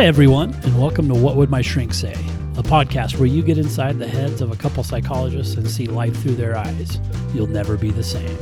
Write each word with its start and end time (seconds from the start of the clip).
Hi, 0.00 0.06
everyone, 0.06 0.54
and 0.62 0.80
welcome 0.80 1.08
to 1.08 1.14
What 1.14 1.36
Would 1.36 1.50
My 1.50 1.60
Shrink 1.60 1.92
Say, 1.92 2.14
a 2.56 2.62
podcast 2.62 3.18
where 3.18 3.26
you 3.26 3.42
get 3.42 3.58
inside 3.58 3.98
the 3.98 4.08
heads 4.08 4.40
of 4.40 4.50
a 4.50 4.56
couple 4.56 4.82
psychologists 4.82 5.56
and 5.56 5.70
see 5.70 5.84
life 5.88 6.16
through 6.22 6.36
their 6.36 6.56
eyes. 6.56 6.98
You'll 7.34 7.48
never 7.48 7.76
be 7.76 7.90
the 7.90 8.02
same. 8.02 8.34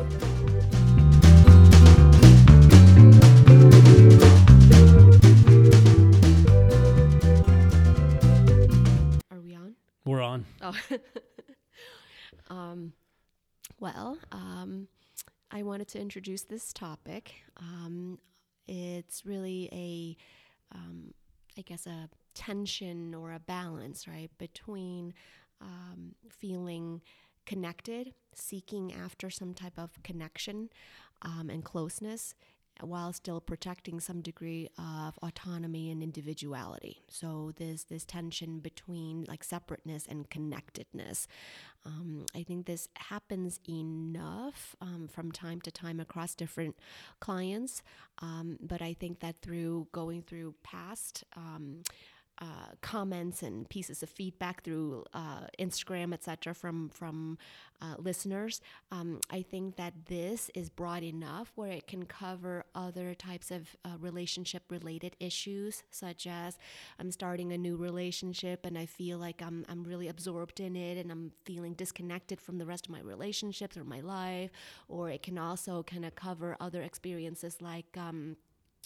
Are 9.33 9.41
we 9.41 9.57
on? 9.57 9.75
We're 10.05 10.23
on. 10.23 10.47
Oh. 10.63 10.77
um, 12.55 12.93
well, 13.81 14.17
um, 14.31 14.87
I 15.51 15.65
wanted 15.65 15.89
to 15.89 16.01
introduce 16.01 16.43
this 16.43 16.73
topic. 16.73 17.35
Um, 17.57 18.21
it's 18.69 19.27
really 19.27 19.69
a, 19.73 20.17
um, 20.73 21.15
I 21.59 21.63
guess, 21.63 21.87
a 21.87 22.09
tension 22.35 23.15
or 23.15 23.33
a 23.33 23.41
balance, 23.41 24.07
right, 24.07 24.31
between 24.39 25.13
um, 25.61 26.15
feeling 26.31 27.03
connected, 27.47 28.15
seeking 28.35 28.93
after 28.93 29.29
some 29.29 29.55
type 29.55 29.77
of 29.77 30.01
connection 30.05 30.69
um, 31.23 31.51
and 31.51 31.65
closeness, 31.65 32.35
while 32.83 33.13
still 33.13 33.41
protecting 33.41 34.01
some 34.01 34.21
degree 34.21 34.69
of 34.79 35.19
autonomy 35.23 35.91
and 35.91 36.03
individuality. 36.03 37.03
So 37.09 37.53
there's 37.57 37.85
this 37.85 38.05
tension 38.05 38.61
between 38.61 39.25
like 39.29 39.45
separateness 39.45 40.07
and 40.07 40.29
connectedness. 40.31 41.27
Um, 41.85 42.27
I 42.35 42.43
think 42.43 42.67
this 42.67 42.89
happens 42.97 43.61
enough 43.69 44.77
um, 44.81 45.09
from 45.11 45.33
time 45.33 45.61
to 45.63 45.71
time 45.71 46.01
across 46.01 46.35
different 46.35 46.77
clients, 47.21 47.83
um, 48.21 48.59
but 48.61 48.83
I 48.83 48.95
think 48.95 49.21
that 49.21 49.37
through 49.41 49.89
going 49.93 50.23
through 50.23 50.55
past 50.63 51.25
um, 51.37 51.83
uh, 52.41 52.75
comments 52.81 53.43
and 53.43 53.69
pieces 53.69 54.03
of 54.03 54.09
feedback 54.09 54.63
through 54.63 55.05
uh, 55.13 55.47
Instagram, 55.59 56.13
etc., 56.13 56.55
from 56.55 56.89
from 56.89 57.37
uh, 57.81 57.95
listeners. 57.99 58.61
Um, 58.91 59.21
I 59.31 59.43
think 59.43 59.77
that 59.77 60.07
this 60.07 60.51
is 60.55 60.69
broad 60.69 61.03
enough 61.03 61.53
where 61.55 61.71
it 61.71 61.87
can 61.87 62.05
cover 62.05 62.65
other 62.75 63.15
types 63.15 63.51
of 63.51 63.77
uh, 63.85 63.91
relationship-related 64.01 65.17
issues, 65.21 65.83
such 65.91 66.27
as 66.27 66.59
I'm 66.99 67.11
starting 67.11 67.53
a 67.53 67.59
new 67.59 67.77
relationship 67.77 68.65
and 68.65 68.77
I 68.77 68.87
feel 68.87 69.19
like 69.19 69.43
I'm 69.43 69.65
I'm 69.69 69.85
really 69.85 70.09
absorbed 70.09 70.61
in 70.61 70.77
it 70.77 70.99
and 70.99 71.11
I'm 71.11 71.33
feeling 71.45 71.75
disconnected 71.75 72.41
from 72.41 72.59
the 72.59 72.67
rest 72.67 72.87
of 72.87 72.93
my 72.93 73.01
relationships 73.01 73.77
or 73.77 73.85
my 73.85 74.01
life. 74.01 74.51
Or 74.89 75.11
it 75.11 75.23
can 75.23 75.39
also 75.39 75.83
kind 75.83 76.05
of 76.05 76.15
cover 76.15 76.57
other 76.61 76.83
experiences 76.83 77.61
like. 77.61 77.97
Um, 77.97 78.37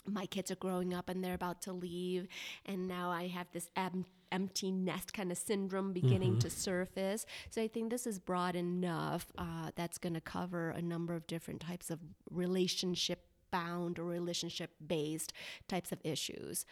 my 0.07 0.27
kids 0.27 0.51
are 0.51 0.57
growing 0.57 0.93
up 0.93 1.09
and 1.09 1.23
they're 1.23 1.35
about 1.35 1.63
to 1.63 1.73
leave 1.73 2.27
and 2.67 2.87
now 2.89 3.11
i 3.11 3.27
have 3.29 3.47
this 3.53 3.69
em- 3.77 4.05
empty 4.33 4.71
nest 4.73 5.13
kind 5.13 5.31
of 5.31 5.39
syndrome 5.39 5.93
beginning 5.93 6.39
to 6.39 6.49
surface 6.51 7.25
so 7.51 7.63
i 7.63 7.69
think 7.69 7.91
this 7.91 8.07
is 8.07 8.19
broad 8.19 8.57
enough 8.57 9.27
uh, 9.39 9.71
that's 9.77 9.99
going 9.99 10.15
to 10.15 10.21
cover 10.21 10.71
a 10.71 10.83
number 10.83 11.15
of 11.15 11.27
different 11.27 11.61
types 11.61 11.91
of 11.91 11.99
relationship 12.31 13.27
bound 13.51 13.99
or 13.99 14.05
relationship 14.05 14.71
based 14.87 15.33
types 15.69 15.93
of 15.93 15.99
issues 16.05 16.65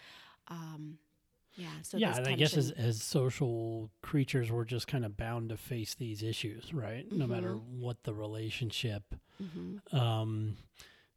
um, 0.49 0.99
yeah 1.55 1.69
so 1.83 1.99
yeah, 1.99 2.17
and 2.17 2.27
I 2.27 2.35
guess 2.35 2.57
as, 2.57 2.71
as 2.73 3.03
social 3.03 3.91
creatures, 4.03 4.51
we're 4.51 4.65
just 4.65 4.87
kind 4.87 5.05
of 5.05 5.17
bound 5.17 5.51
to 5.51 5.57
face 5.57 5.95
these 5.95 6.23
issues, 6.23 6.73
right? 6.73 7.05
No 7.13 7.27
matter 7.27 7.55
what 7.55 8.05
the 8.05 8.15
relationship 8.15 9.03
Mhm. 9.43 9.93
um, 9.93 10.57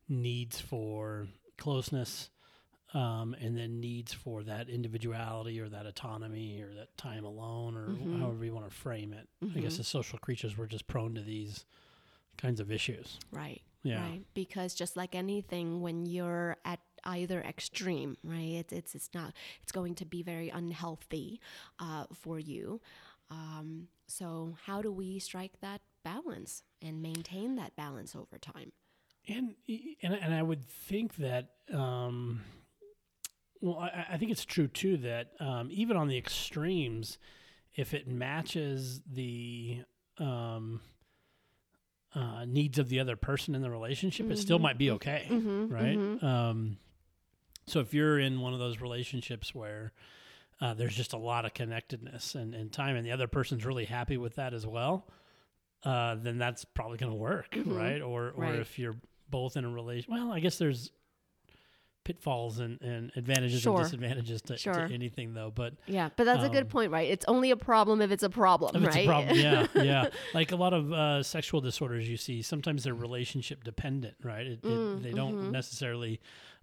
needs 0.09 0.59
for 0.59 1.27
closeness, 1.57 2.29
um, 2.93 3.35
and 3.39 3.57
then 3.57 3.79
needs 3.79 4.13
for 4.13 4.43
that 4.43 4.69
individuality 4.69 5.59
or 5.59 5.69
that 5.69 5.85
autonomy 5.85 6.61
or 6.61 6.73
that 6.75 6.95
time 6.97 7.23
alone 7.25 7.75
or 7.75 7.87
Mhm. 7.87 8.19
however 8.19 8.45
you 8.45 8.53
want 8.53 8.69
to 8.69 8.75
frame 8.75 9.13
it. 9.13 9.27
I 9.55 9.59
guess 9.59 9.77
Mhm. 9.77 9.79
as 9.79 9.87
social 9.87 10.19
creatures, 10.19 10.57
we're 10.57 10.67
just 10.67 10.87
prone 10.87 11.15
to 11.15 11.21
these 11.21 11.65
kinds 12.37 12.59
of 12.59 12.71
issues. 12.71 13.19
right 13.31 13.61
Yeah. 13.83 13.99
Right. 14.01 14.25
Because 14.33 14.73
just 14.73 14.95
like 14.95 15.13
anything, 15.13 15.81
when 15.81 16.05
you're 16.05 16.55
at 16.63 16.79
either 17.03 17.41
extreme, 17.41 18.15
right, 18.23 18.53
it's 18.61 18.71
it's 18.73 18.95
it's 18.95 19.09
not 19.13 19.33
it's 19.61 19.71
going 19.73 19.95
to 19.95 20.05
be 20.05 20.23
very 20.23 20.49
unhealthy 20.49 21.39
uh, 21.79 22.05
for 22.13 22.39
you. 22.39 22.79
Um, 23.29 23.89
so 24.07 24.55
how 24.65 24.81
do 24.81 24.91
we 24.91 25.19
strike 25.19 25.59
that 25.61 25.81
balance 26.03 26.63
and 26.81 27.01
maintain 27.01 27.55
that 27.57 27.75
balance 27.75 28.15
over 28.15 28.37
time? 28.37 28.71
And 29.27 29.55
and 30.01 30.13
and 30.15 30.33
I 30.33 30.41
would 30.43 30.65
think 30.65 31.15
that 31.17 31.49
um, 31.73 32.41
well, 33.61 33.77
I, 33.79 34.05
I 34.11 34.17
think 34.17 34.31
it's 34.31 34.43
true 34.45 34.67
too 34.67 34.97
that 34.97 35.31
um, 35.39 35.69
even 35.71 35.95
on 35.95 36.07
the 36.09 36.17
extremes, 36.17 37.17
if 37.75 37.93
it 37.93 38.07
matches 38.07 39.01
the 39.09 39.79
um, 40.17 40.81
uh, 42.13 42.45
needs 42.45 42.77
of 42.77 42.89
the 42.89 42.99
other 42.99 43.15
person 43.15 43.55
in 43.55 43.61
the 43.61 43.69
relationship, 43.71 44.29
it 44.29 44.37
still 44.37 44.59
Mhm. 44.59 44.61
might 44.61 44.77
be 44.77 44.91
okay, 44.91 45.27
Mhm, 45.29 45.71
right? 45.71 45.97
mhm. 45.97 46.23
Um, 46.23 46.77
so 47.65 47.79
if 47.79 47.93
you're 47.93 48.19
in 48.19 48.41
one 48.41 48.53
of 48.53 48.59
those 48.59 48.81
relationships 48.81 49.55
where 49.55 49.93
uh, 50.61 50.73
there's 50.73 50.95
just 50.95 51.13
a 51.13 51.17
lot 51.17 51.45
of 51.45 51.53
connectedness 51.53 52.35
and, 52.35 52.53
and 52.53 52.71
time, 52.71 52.95
and 52.95 53.05
the 53.05 53.11
other 53.11 53.27
person's 53.27 53.65
really 53.65 53.85
happy 53.85 54.17
with 54.17 54.35
that 54.35 54.53
as 54.53 54.67
well, 54.67 55.07
uh, 55.83 56.15
then 56.15 56.37
that's 56.37 56.63
probably 56.65 56.97
going 56.97 57.11
to 57.11 57.17
work, 57.17 57.51
Mhm. 57.51 57.75
right? 57.75 58.01
Or 58.01 58.29
or 58.31 58.41
Right. 58.43 58.59
if 58.59 58.77
you're 58.77 58.95
both 59.33 59.57
in 59.57 59.65
a 59.65 59.69
relation, 59.69 60.13
well, 60.13 60.31
I 60.31 60.39
guess 60.39 60.57
there's 60.59 60.91
pitfalls 62.03 62.59
and, 62.59 62.81
and 62.81 63.11
advantages 63.15 63.61
Sure. 63.61 63.75
and 63.77 63.83
disadvantages 63.83 64.41
to, 64.43 64.57
to 64.57 64.93
anything, 64.93 65.33
though. 65.33 65.49
But 65.53 65.73
Yeah, 65.87 66.09
but 66.17 66.25
that's 66.25 66.43
a 66.43 66.47
Um, 66.47 66.51
good 66.51 66.69
point, 66.69 66.91
right? 66.91 67.09
It's 67.09 67.23
only 67.29 67.49
a 67.51 67.55
problem 67.55 68.01
if 68.01 68.11
it's 68.11 68.23
a 68.23 68.29
problem, 68.29 68.83
right? 68.83 69.05
a 69.05 69.05
problem, 69.07 69.37
yeah, 69.39 69.67
yeah. 69.75 70.09
Like 70.33 70.51
a 70.51 70.57
lot 70.57 70.73
of 70.73 70.91
uh, 70.91 71.23
sexual 71.23 71.61
disorders 71.61 72.07
you 72.09 72.17
see, 72.17 72.41
sometimes 72.41 72.83
they're 72.83 72.93
relationship 72.93 73.63
dependent, 73.63 74.15
right? 74.23 74.45
It, 74.45 74.61
Mm, 74.63 74.97
it, 74.97 75.03
they 75.03 75.11
don't 75.11 75.35
mhm. 75.35 75.51
necessarily 75.51 76.19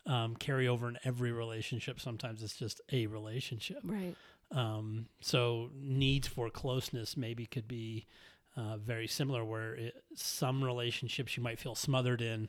um, 0.06 0.36
carry 0.36 0.69
over 0.69 0.88
in 0.88 0.98
every 1.04 1.32
relationship. 1.32 2.00
Sometimes 2.00 2.42
it's 2.42 2.56
just 2.56 2.80
a 2.92 3.06
relationship. 3.06 3.78
right. 3.84 4.14
Um, 4.53 5.06
so 5.22 5.70
needs 5.75 6.26
for 6.28 6.50
closeness 6.50 7.16
maybe 7.16 7.47
could 7.47 7.69
be 7.69 8.06
uh, 8.56 8.76
very 8.78 9.06
similar. 9.06 9.44
Where 9.44 9.74
it, 9.74 10.02
some 10.14 10.62
relationships 10.62 11.36
you 11.36 11.42
might 11.42 11.58
feel 11.58 11.74
smothered 11.74 12.20
in, 12.22 12.48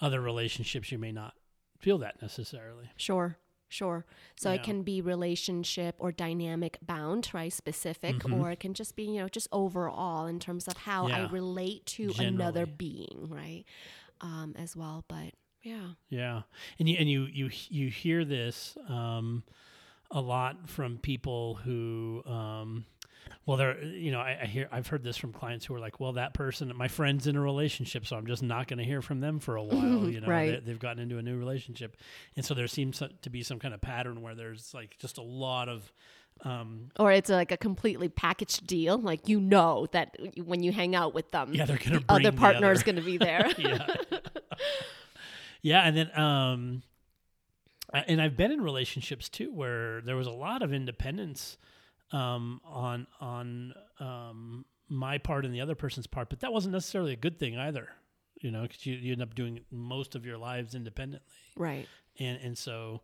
other 0.00 0.20
relationships 0.20 0.90
you 0.92 0.98
may 0.98 1.12
not 1.12 1.34
feel 1.78 1.98
that 1.98 2.20
necessarily. 2.22 2.90
Sure, 2.96 3.36
sure. 3.68 4.06
So 4.36 4.50
Yeah. 4.50 4.54
it 4.56 4.62
can 4.62 4.82
be 4.82 5.00
relationship 5.00 5.96
or 5.98 6.12
dynamic 6.12 6.78
bound, 6.82 7.30
right? 7.32 7.52
Specific, 7.52 8.16
Mhm. 8.20 8.32
or 8.40 8.50
it 8.52 8.60
can 8.60 8.74
just 8.74 8.94
be, 8.96 9.04
you 9.04 9.20
know, 9.20 9.28
just 9.28 9.48
overall 9.52 10.26
in 10.26 10.38
terms 10.38 10.68
of 10.68 10.76
how 10.76 11.06
I 11.08 11.28
relate 11.28 11.86
to 11.86 12.12
another 12.18 12.66
being, 12.66 13.26
right? 13.28 13.64
Um, 14.20 14.54
as 14.56 14.76
well. 14.76 15.04
But 15.08 15.34
yeah. 15.62 15.94
Yeah, 16.08 16.42
and 16.78 16.88
you 16.88 16.96
and 16.98 17.08
you 17.10 17.24
you 17.26 17.50
you 17.68 17.88
hear 17.90 18.24
this 18.24 18.76
um, 18.88 19.42
a 20.10 20.20
lot 20.20 20.68
from 20.68 20.98
people 20.98 21.54
who, 21.54 22.22
um, 22.26 22.84
well, 23.46 23.56
they're 23.56 23.82
you 23.82 24.12
know 24.12 24.20
I, 24.20 24.38
I 24.42 24.46
hear 24.46 24.68
I've 24.70 24.86
heard 24.86 25.02
this 25.02 25.16
from 25.16 25.32
clients 25.32 25.66
who 25.66 25.74
are 25.74 25.80
like, 25.80 25.98
well, 26.00 26.12
that 26.12 26.34
person, 26.34 26.72
my 26.76 26.88
friend's 26.88 27.26
in 27.26 27.36
a 27.36 27.40
relationship, 27.40 28.06
so 28.06 28.16
I'm 28.16 28.26
just 28.26 28.42
not 28.42 28.68
going 28.68 28.78
to 28.78 28.84
hear 28.84 29.02
from 29.02 29.20
them 29.20 29.38
for 29.40 29.56
a 29.56 29.62
while. 29.62 30.08
You 30.12 30.20
know, 30.20 30.28
Right. 30.28 30.64
they, 30.64 30.70
have 30.70 30.80
gotten 30.80 31.02
into 31.02 31.18
a 31.18 31.22
new 31.22 31.38
relationship, 31.38 31.96
and 32.36 32.44
so 32.44 32.54
there 32.54 32.66
seems 32.66 33.02
to 33.22 33.30
be 33.30 33.42
some 33.42 33.58
kind 33.58 33.72
of 33.74 33.80
pattern 33.80 34.20
where 34.22 34.34
there's 34.34 34.74
like 34.74 34.96
just 34.98 35.18
a 35.18 35.22
lot 35.22 35.68
of 35.68 35.92
um, 36.44 36.90
Or 36.98 37.12
it's 37.12 37.30
like 37.30 37.52
a 37.52 37.56
completely 37.56 38.08
packaged 38.08 38.66
deal. 38.66 38.98
Like 38.98 39.28
you 39.28 39.40
know 39.40 39.86
that 39.92 40.16
when 40.44 40.62
you 40.62 40.72
hang 40.72 40.94
out 40.94 41.14
with 41.14 41.30
them, 41.30 41.54
yeah, 41.54 41.64
they're 41.64 41.78
to 41.78 41.90
the 41.90 42.04
other 42.08 42.32
partner 42.32 42.72
is 42.72 42.82
going 42.82 42.96
to 42.96 43.02
be 43.02 43.16
there. 43.16 43.48
yeah. 43.58 43.86
yeah, 45.62 45.82
and 45.82 45.96
then 45.96 46.18
um 46.18 46.82
and 47.92 48.20
I've 48.20 48.36
been 48.36 48.50
in 48.50 48.60
relationships 48.60 49.28
too 49.28 49.52
where 49.52 50.00
there 50.00 50.16
was 50.16 50.26
a 50.26 50.32
lot 50.32 50.62
of 50.62 50.72
independence 50.72 51.58
um 52.12 52.60
on 52.64 53.06
on 53.20 53.74
um 54.00 54.64
my 54.88 55.16
part 55.18 55.44
and 55.46 55.54
the 55.54 55.60
other 55.60 55.74
person's 55.74 56.06
part, 56.06 56.28
but 56.28 56.40
that 56.40 56.52
wasn't 56.52 56.72
necessarily 56.72 57.12
a 57.12 57.16
good 57.16 57.38
thing 57.38 57.56
either. 57.58 57.88
You 58.40 58.50
know, 58.50 58.62
because 58.62 58.84
you, 58.84 58.94
you 58.94 59.12
end 59.12 59.22
up 59.22 59.34
doing 59.34 59.60
most 59.70 60.14
of 60.16 60.26
your 60.26 60.36
lives 60.36 60.74
independently, 60.74 61.26
right. 61.56 61.86
and 62.18 62.38
and 62.42 62.58
so 62.58 63.00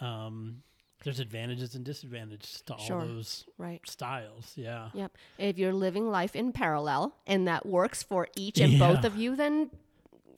um, 0.00 0.62
there's 1.04 1.20
advantages 1.20 1.74
and 1.76 1.84
disadvantages 1.84 2.62
to 2.66 2.74
all 2.74 2.78
Sure. 2.84 3.04
those 3.06 3.46
Right. 3.56 3.80
styles. 3.88 4.52
Yeah, 4.56 4.90
Yep. 4.94 5.16
If 5.38 5.58
you're 5.58 5.72
living 5.72 6.10
life 6.10 6.34
in 6.34 6.52
parallel 6.52 7.14
and 7.26 7.46
that 7.46 7.64
works 7.66 8.02
for 8.02 8.28
each 8.36 8.58
and 8.60 8.78
both 8.80 9.04
of 9.04 9.16
you, 9.16 9.36
then 9.36 9.70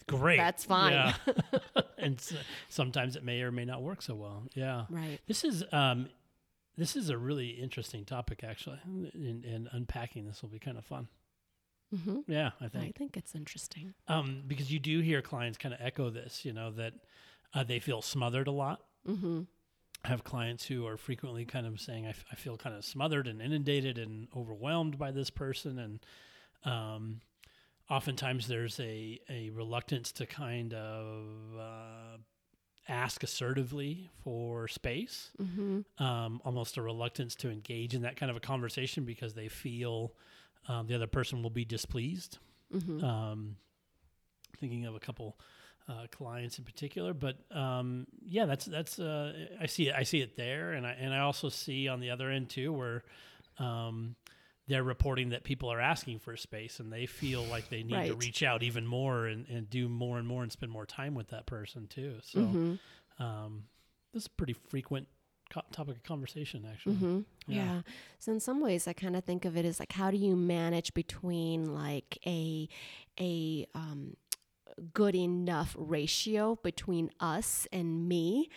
great. 0.06 0.36
That's 0.36 0.64
fine. 0.64 0.92
Yeah. 0.92 1.14
and 1.98 2.16
s- 2.18 2.34
sometimes 2.68 3.16
it 3.16 3.24
may 3.24 3.40
or 3.42 3.50
may 3.52 3.64
not 3.64 3.82
work 3.82 4.02
so 4.02 4.14
well. 4.14 4.42
Yeah. 4.54 4.84
right. 4.90 5.18
This 5.26 5.44
is 5.44 5.64
um, 5.72 6.08
this 6.76 6.96
is 6.96 7.08
a 7.10 7.18
really 7.18 7.50
interesting 7.50 8.04
topic, 8.04 8.42
actually, 8.44 8.78
and, 8.84 9.44
and 9.44 9.68
unpacking 9.72 10.26
this 10.26 10.42
will 10.42 10.48
be 10.48 10.58
kind 10.58 10.78
of 10.78 10.84
fun. 10.84 11.08
hmm 11.94 12.20
Yeah, 12.26 12.50
I 12.60 12.68
think. 12.68 12.94
I 12.96 12.98
think 12.98 13.16
it's 13.16 13.34
interesting. 13.34 13.94
um, 14.08 14.42
because 14.46 14.72
you 14.72 14.78
do 14.78 15.00
hear 15.00 15.20
clients 15.22 15.58
kind 15.58 15.74
of 15.74 15.80
echo 15.82 16.10
this, 16.10 16.44
you 16.44 16.52
know, 16.52 16.70
that 16.72 16.94
uh, 17.54 17.64
they 17.64 17.78
feel 17.78 18.00
smothered 18.02 18.46
a 18.48 18.52
lot, 18.52 18.80
hmm 19.06 19.42
have 20.04 20.24
clients 20.24 20.66
who 20.66 20.84
are 20.84 20.96
frequently 20.96 21.44
kind 21.44 21.64
of 21.64 21.80
saying, 21.80 22.06
I, 22.06 22.08
f- 22.10 22.24
I 22.32 22.34
feel 22.34 22.56
kind 22.56 22.74
of 22.74 22.84
smothered 22.84 23.28
and 23.28 23.40
inundated 23.40 23.98
and 23.98 24.26
overwhelmed 24.36 24.98
by 24.98 25.12
this 25.12 25.30
person. 25.30 25.78
And 25.78 26.00
um, 26.64 27.20
oftentimes 27.88 28.48
there's 28.48 28.80
a, 28.80 29.20
a 29.30 29.50
reluctance 29.50 30.10
to 30.12 30.26
kind 30.26 30.74
of 30.74 31.26
uh, 31.56 32.16
ask 32.88 33.22
assertively 33.22 34.10
for 34.24 34.66
space, 34.68 35.30
Mm-hmm. 35.40 36.02
um, 36.02 36.40
almost 36.44 36.76
a 36.76 36.82
reluctance 36.82 37.34
to 37.36 37.50
engage 37.50 37.94
in 37.94 38.02
that 38.02 38.16
kind 38.16 38.30
of 38.30 38.36
a 38.36 38.40
conversation 38.40 39.04
because 39.04 39.34
they 39.34 39.48
feel 39.48 40.12
um, 40.68 40.86
the 40.86 40.94
other 40.94 41.06
person 41.06 41.42
will 41.42 41.50
be 41.50 41.64
displeased. 41.64 42.38
Mm-hmm. 42.74 43.04
Um, 43.04 43.56
thinking 44.58 44.84
of 44.86 44.94
a 44.94 45.00
couple 45.00 45.38
uh, 45.88 46.06
clients 46.10 46.58
in 46.58 46.64
particular, 46.64 47.12
but 47.14 47.36
um, 47.50 48.06
yeah, 48.24 48.46
that's 48.46 48.64
that's 48.64 48.98
uh, 48.98 49.32
I 49.60 49.66
see 49.66 49.88
it. 49.88 49.94
I 49.96 50.04
see 50.04 50.20
it 50.20 50.36
there, 50.36 50.72
and 50.72 50.86
I 50.86 50.92
and 50.92 51.12
I 51.12 51.20
also 51.20 51.48
see 51.48 51.88
on 51.88 52.00
the 52.00 52.10
other 52.10 52.30
end 52.30 52.48
too 52.50 52.72
where. 52.72 53.04
They're 54.68 54.84
reporting 54.84 55.30
that 55.30 55.42
people 55.42 55.72
are 55.72 55.80
asking 55.80 56.20
for 56.20 56.36
space 56.36 56.78
and 56.78 56.92
they 56.92 57.06
feel 57.06 57.42
like 57.42 57.68
they 57.68 57.82
need 57.82 58.06
to 58.06 58.14
reach 58.14 58.42
out 58.42 58.62
even 58.62 58.86
more 58.86 59.26
and, 59.26 59.46
and 59.48 59.68
do 59.68 59.88
more 59.88 60.18
and 60.18 60.26
more 60.26 60.42
and 60.42 60.52
spend 60.52 60.70
more 60.70 60.86
time 60.86 61.14
with 61.14 61.28
that 61.28 61.46
person 61.46 61.88
too. 61.88 62.18
So 62.22 62.38
mm-hmm. 62.38 63.22
um, 63.22 63.64
this 64.12 64.22
is 64.22 64.26
a 64.28 64.30
pretty 64.30 64.52
frequent 64.52 65.08
co- 65.52 65.62
topic 65.72 65.96
of 65.96 66.02
conversation, 66.02 66.66
actually. 66.70 66.94
Mm-hmm. 66.94 67.20
Yeah. 67.48 67.64
Yeah. 67.64 67.80
So 68.18 68.32
in 68.32 68.40
some 68.40 68.60
ways, 68.60 68.88
I 68.88 68.92
kind 68.92 69.16
of 69.16 69.24
think 69.24 69.44
of 69.44 69.56
it 69.56 69.64
as 69.64 69.80
like, 69.80 69.92
how 69.92 70.10
do 70.10 70.16
you 70.16 70.36
manage 70.36 70.94
between 70.94 71.74
like 71.74 72.18
a 72.26 72.68
a 73.20 73.66
um, 73.74 74.16
good 74.94 75.14
enough 75.14 75.74
ratio 75.78 76.58
between 76.62 77.10
us 77.20 77.66
and 77.72 78.08
me? 78.08 78.48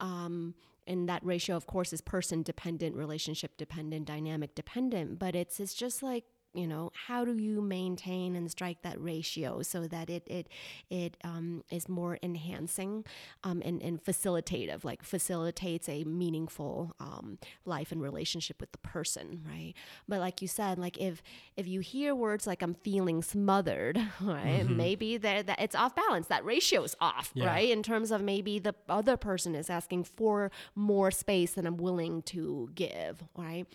Um, 0.00 0.54
and 0.86 1.08
that 1.08 1.24
ratio, 1.24 1.56
of 1.56 1.66
course, 1.66 1.92
is 1.92 2.00
person 2.00 2.42
dependent, 2.42 2.96
relationship 2.96 3.56
dependent, 3.56 4.06
dynamic 4.06 4.54
dependent. 4.54 5.18
But 5.18 5.34
it's 5.34 5.60
it's 5.60 5.74
just 5.74 6.02
like 6.02 6.24
you 6.54 6.66
know 6.66 6.90
how 7.06 7.24
do 7.24 7.36
you 7.36 7.60
maintain 7.60 8.36
and 8.36 8.50
strike 8.50 8.80
that 8.82 9.00
ratio 9.00 9.62
so 9.62 9.86
that 9.86 10.08
it 10.08 10.22
it 10.26 10.48
it 10.90 11.16
um, 11.24 11.62
is 11.70 11.88
more 11.88 12.18
enhancing 12.22 13.04
um, 13.42 13.60
and, 13.64 13.82
and 13.82 14.02
facilitative 14.04 14.84
like 14.84 15.02
facilitates 15.02 15.88
a 15.88 16.04
meaningful 16.04 16.94
um, 17.00 17.38
life 17.64 17.90
and 17.92 18.00
relationship 18.02 18.60
with 18.60 18.72
the 18.72 18.78
person 18.78 19.42
right? 19.48 19.74
But 20.08 20.20
like 20.20 20.40
you 20.42 20.48
said 20.48 20.78
like 20.78 20.98
if 20.98 21.22
if 21.56 21.66
you 21.66 21.80
hear 21.80 22.14
words 22.14 22.46
like 22.46 22.62
i'm 22.62 22.74
feeling 22.74 23.22
smothered 23.22 24.00
right 24.20 24.68
maybe 24.68 25.16
that 25.18 25.46
that 25.46 25.60
it's 25.60 25.74
off 25.74 25.94
balance. 25.94 26.28
That 26.28 26.44
ratio 26.44 26.82
is 26.84 26.94
off 27.00 27.30
Yeah. 27.34 27.46
right? 27.46 27.68
In 27.70 27.82
terms 27.82 28.10
of 28.10 28.22
maybe 28.22 28.58
the 28.58 28.74
other 28.88 29.16
person 29.16 29.54
is 29.54 29.68
asking 29.70 30.04
for 30.04 30.50
more 30.74 31.10
space 31.10 31.52
than 31.54 31.66
i'm 31.66 31.76
willing 31.76 32.22
to 32.22 32.70
give 32.74 33.22
right 33.36 33.66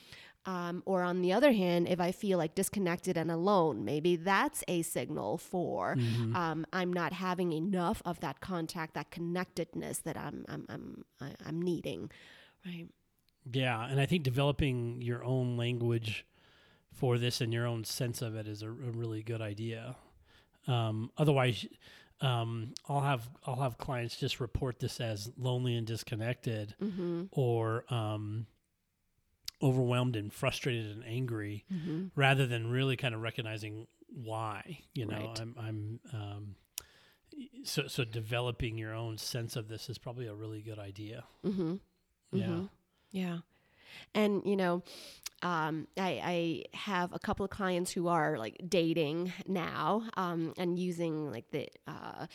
um, 0.45 0.81
or 0.85 1.03
on 1.03 1.21
the 1.21 1.33
other 1.33 1.51
hand, 1.51 1.87
if 1.87 1.99
I 1.99 2.11
feel 2.11 2.37
like 2.37 2.55
disconnected 2.55 3.17
and 3.17 3.29
alone, 3.29 3.83
maybe 3.85 4.15
that's 4.15 4.63
a 4.67 4.81
signal 4.81 5.37
for 5.37 5.95
um, 6.35 6.65
I'm 6.73 6.91
not 6.93 7.13
having 7.13 7.51
enough 7.53 8.01
of 8.05 8.19
that 8.21 8.39
contact, 8.39 8.93
that 8.95 9.11
connectedness 9.11 9.99
that 9.99 10.17
I'm 10.17 10.45
I'm 10.47 10.65
I'm 10.69 11.03
I'm 11.45 11.61
needing, 11.61 12.09
right? 12.65 12.87
Yeah, 13.51 13.85
and 13.89 13.99
I 13.99 14.05
think 14.05 14.23
developing 14.23 15.01
your 15.01 15.23
own 15.23 15.57
language 15.57 16.25
for 16.91 17.17
this 17.17 17.41
and 17.41 17.53
your 17.53 17.65
own 17.65 17.83
sense 17.83 18.21
of 18.21 18.35
it 18.35 18.47
is 18.47 18.61
a, 18.63 18.67
a 18.67 18.71
really 18.71 19.23
good 19.23 19.41
idea. 19.41 19.95
Um, 20.67 21.09
otherwise, 21.17 21.65
um, 22.21 22.73
I'll 22.87 23.01
have 23.01 23.29
I'll 23.45 23.61
have 23.61 23.77
clients 23.77 24.17
just 24.17 24.39
report 24.39 24.79
this 24.79 24.99
as 24.99 25.31
lonely 25.37 25.75
and 25.75 25.87
disconnected, 25.87 26.75
Mm-hmm. 26.81 27.23
or 27.31 27.85
um, 27.93 28.45
overwhelmed 29.61 30.15
and 30.15 30.31
frustrated 30.33 30.87
and 30.91 31.03
angry, 31.05 31.65
Mm-hmm. 31.73 32.07
rather 32.15 32.45
than 32.47 32.69
really 32.69 32.95
kind 32.97 33.13
of 33.15 33.21
recognizing 33.21 33.87
why. 34.07 34.79
You 34.93 35.05
know, 35.05 35.17
Right. 35.17 35.39
I'm 35.41 35.55
I'm 35.59 35.99
um, 36.13 36.55
so 37.63 37.87
so 37.87 38.03
developing 38.03 38.77
your 38.77 38.93
own 38.93 39.17
sense 39.17 39.55
of 39.55 39.67
this 39.67 39.89
is 39.89 39.97
probably 39.97 40.27
a 40.27 40.33
really 40.33 40.61
good 40.61 40.79
idea. 40.79 41.23
Mm-hmm. 41.45 41.75
Yeah. 42.31 42.45
Mhm. 42.47 42.69
Yeah. 43.11 43.37
And, 44.13 44.43
you 44.45 44.55
know, 44.55 44.83
um, 45.41 45.87
I, 45.97 46.21
I 46.23 46.77
have 46.77 47.11
a 47.13 47.17
couple 47.19 47.43
of 47.43 47.49
clients 47.49 47.91
who 47.91 48.07
are 48.07 48.37
like 48.37 48.57
dating 48.67 49.33
now 49.47 50.03
um, 50.15 50.53
and 50.57 50.77
using 50.77 51.31
like 51.31 51.49
the 51.51 51.69
uh, 51.87 52.27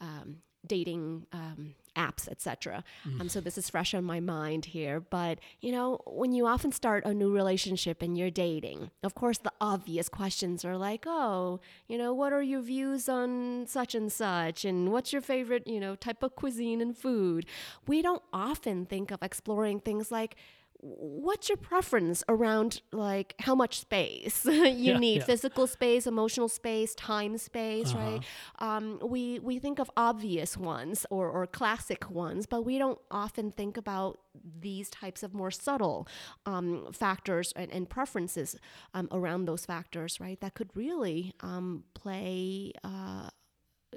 um, 0.00 0.38
dating 0.66 1.26
um, 1.32 1.74
apps, 1.96 2.28
etc. 2.28 2.84
Um, 3.20 3.28
so 3.28 3.40
this 3.40 3.56
is 3.56 3.70
fresh 3.70 3.94
on 3.94 4.04
my 4.04 4.20
mind 4.20 4.66
here. 4.66 5.00
But, 5.00 5.38
you 5.60 5.72
know, 5.72 6.00
when 6.06 6.32
you 6.32 6.46
often 6.46 6.70
start 6.70 7.04
a 7.04 7.14
new 7.14 7.32
relationship 7.32 8.02
and 8.02 8.16
you're 8.16 8.30
dating, 8.30 8.90
of 9.02 9.14
course, 9.14 9.38
the 9.38 9.52
obvious 9.60 10.08
questions 10.08 10.64
are 10.64 10.76
like, 10.76 11.04
oh, 11.06 11.60
you 11.88 11.96
know, 11.96 12.12
what 12.12 12.32
are 12.32 12.42
your 12.42 12.60
views 12.60 13.08
on 13.08 13.66
such 13.66 13.94
and 13.94 14.12
such? 14.12 14.64
And 14.64 14.92
what's 14.92 15.12
your 15.12 15.22
favorite, 15.22 15.66
you 15.66 15.80
know, 15.80 15.94
type 15.94 16.22
of 16.22 16.36
cuisine 16.36 16.80
and 16.80 16.96
food? 16.96 17.46
We 17.86 18.02
don't 18.02 18.22
often 18.32 18.86
think 18.86 19.10
of 19.10 19.22
exploring 19.22 19.80
things 19.80 20.10
like, 20.10 20.36
what's 20.80 21.48
your 21.48 21.56
preference 21.56 22.22
around 22.28 22.80
like 22.92 23.34
how 23.40 23.54
much 23.54 23.80
space 23.80 24.44
you 24.46 24.92
Yeah, 24.92 24.94
need 24.94 25.22
yeah. 25.22 25.24
physical 25.24 25.66
space 25.66 26.06
emotional 26.06 26.48
space 26.48 26.94
time 26.94 27.36
space 27.38 27.94
Uh-huh. 27.94 27.94
right 27.94 28.22
um, 28.58 28.98
we 29.02 29.38
we 29.40 29.58
think 29.58 29.78
of 29.78 29.90
obvious 29.96 30.56
ones 30.56 31.06
or, 31.10 31.28
or 31.28 31.46
classic 31.46 32.10
ones 32.10 32.46
but 32.46 32.62
we 32.62 32.78
don't 32.78 32.98
often 33.10 33.50
think 33.50 33.76
about 33.76 34.18
these 34.60 34.88
types 34.90 35.22
of 35.22 35.34
more 35.34 35.50
subtle 35.50 36.06
um, 36.46 36.86
factors 36.92 37.52
and, 37.56 37.70
and 37.72 37.88
preferences 37.88 38.56
um, 38.94 39.08
around 39.12 39.46
those 39.46 39.64
factors 39.64 40.20
right 40.20 40.40
that 40.40 40.54
could 40.54 40.70
really 40.74 41.32
um, 41.40 41.84
play 41.94 42.72
uh, 42.84 43.28